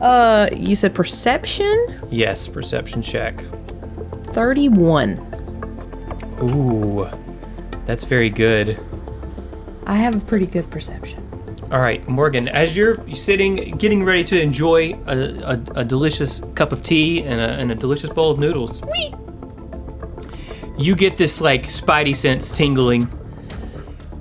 [0.02, 1.86] uh, you said perception.
[2.10, 3.42] Yes, perception check.
[4.34, 5.18] Thirty-one.
[6.42, 7.08] Ooh,
[7.86, 8.78] that's very good.
[9.86, 11.20] I have a pretty good perception.
[11.70, 16.70] All right, Morgan, as you're sitting, getting ready to enjoy a, a, a delicious cup
[16.70, 18.82] of tea and a, and a delicious bowl of noodles,
[20.76, 23.04] you get this like spidey sense tingling,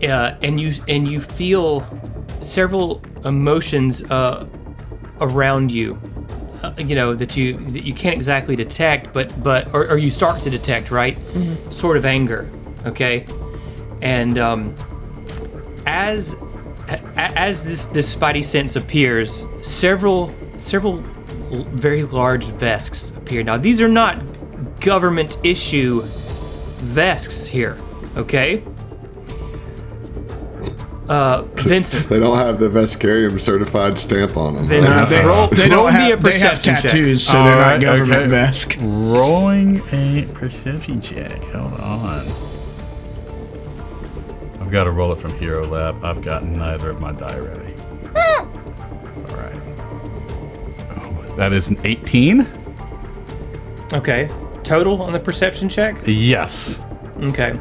[0.03, 1.85] uh, and you and you feel
[2.39, 4.47] several emotions uh,
[5.21, 5.99] around you.
[6.61, 10.11] Uh, you know that you that you can't exactly detect, but but or, or you
[10.11, 11.17] start to detect, right?
[11.71, 12.47] Sort of anger,
[12.85, 13.25] okay,
[14.01, 14.75] and um,
[15.87, 16.35] as
[17.15, 20.97] as this this spidey sense appears, several several
[21.73, 23.43] very large vesks appear.
[23.43, 24.21] Now these are not
[24.79, 26.01] government issue
[26.81, 27.77] vesks here,
[28.17, 28.63] okay?
[31.11, 34.65] Uh, Vincent, They don't have the Veskarium certified stamp on them.
[34.67, 36.23] Vincent, Uh, they, roll, they roll don't me a have.
[36.23, 36.83] They have perception check.
[36.83, 38.31] tattoos, so they're Alright, not government okay.
[38.31, 38.77] vesk.
[39.13, 41.41] Rolling a perception check.
[41.51, 42.25] Hold on.
[44.61, 46.01] I've got to roll it from Hero Lab.
[46.05, 47.73] I've got neither of my die ready.
[47.73, 49.61] It's all right.
[50.95, 52.47] Oh, that is an 18.
[53.91, 54.29] Okay,
[54.63, 55.97] total on the perception check.
[56.05, 56.79] Yes.
[57.21, 57.51] Okay.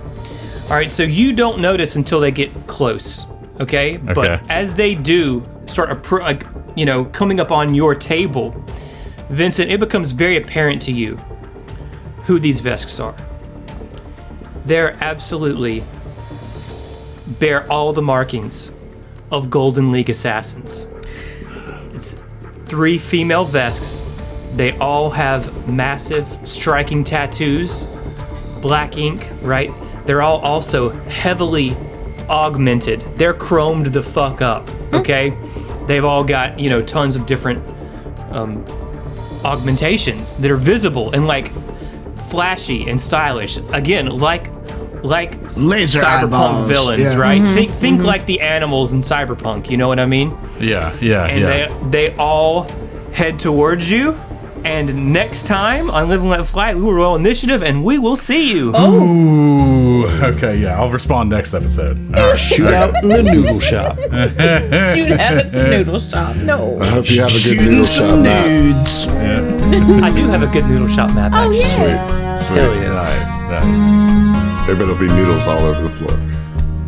[0.64, 3.26] All right, so you don't notice until they get close,
[3.60, 3.96] okay?
[3.96, 6.46] But as they do start appro- like,
[6.76, 8.50] you know, coming up on your table,
[9.28, 11.16] Vincent, it becomes very apparent to you
[12.24, 13.14] who these Vesks are.
[14.64, 15.84] They're absolutely
[17.38, 18.72] bear all the markings
[19.30, 20.88] of Golden League assassins.
[21.94, 22.16] It's
[22.66, 24.02] three female Vesks.
[24.54, 27.86] They all have massive, striking tattoos
[28.60, 29.70] black ink, right?
[30.04, 31.76] They're all also heavily
[32.30, 33.00] augmented.
[33.16, 34.96] They're chromed the fuck up, hmm.
[34.96, 35.36] okay?
[35.86, 37.66] They've all got, you know, tons of different
[38.30, 38.64] um,
[39.44, 41.50] augmentations that are visible and like
[42.28, 43.56] flashy and stylish.
[43.72, 44.48] Again, like
[45.02, 47.16] like Laser cyberpunk eyeballs, villains, yeah.
[47.16, 47.40] right?
[47.40, 47.54] Mm-hmm.
[47.54, 48.06] Think think mm-hmm.
[48.06, 50.36] like the animals in cyberpunk, you know what I mean?
[50.58, 51.80] Yeah, yeah, and yeah.
[51.90, 52.64] they they all
[53.12, 54.18] head towards you.
[54.62, 58.16] And next time on Live and Let Fly, we will roll initiative, and we will
[58.16, 58.72] see you.
[58.74, 59.02] Oh.
[59.02, 59.79] Ooh.
[59.90, 60.78] Okay, yeah.
[60.80, 61.98] I'll respond next episode.
[62.14, 62.38] Oh, all right.
[62.40, 63.98] Shoot out in the noodle shop.
[64.00, 66.36] Shoot out at the noodle shop.
[66.36, 66.78] No.
[66.80, 68.46] I hope you have a good Shooting noodle shop some map.
[68.46, 69.06] nudes.
[70.02, 71.32] I do have a good noodle shop map.
[71.34, 71.88] Oh Actually.
[71.88, 72.36] yeah.
[72.38, 72.58] Sweet, sweet.
[72.58, 72.92] Hell yeah.
[72.92, 74.66] Nice, nice.
[74.66, 76.18] There better be noodles all over the floor.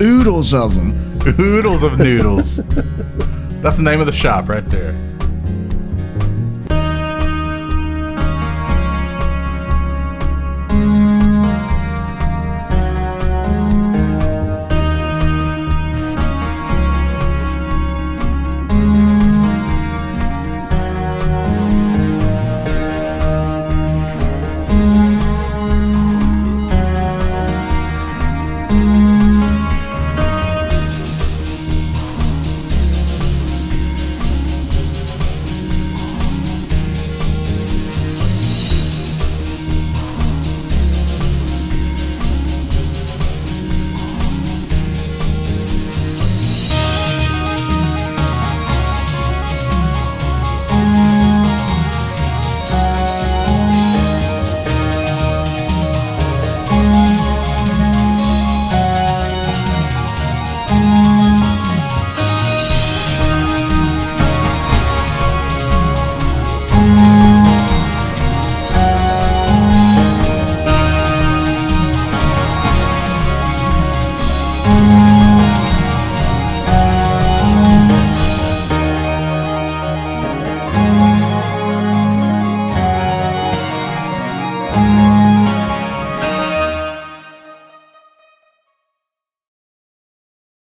[0.00, 1.18] Oodles of them.
[1.40, 2.56] Oodles of noodles.
[3.62, 4.92] That's the name of the shop right there.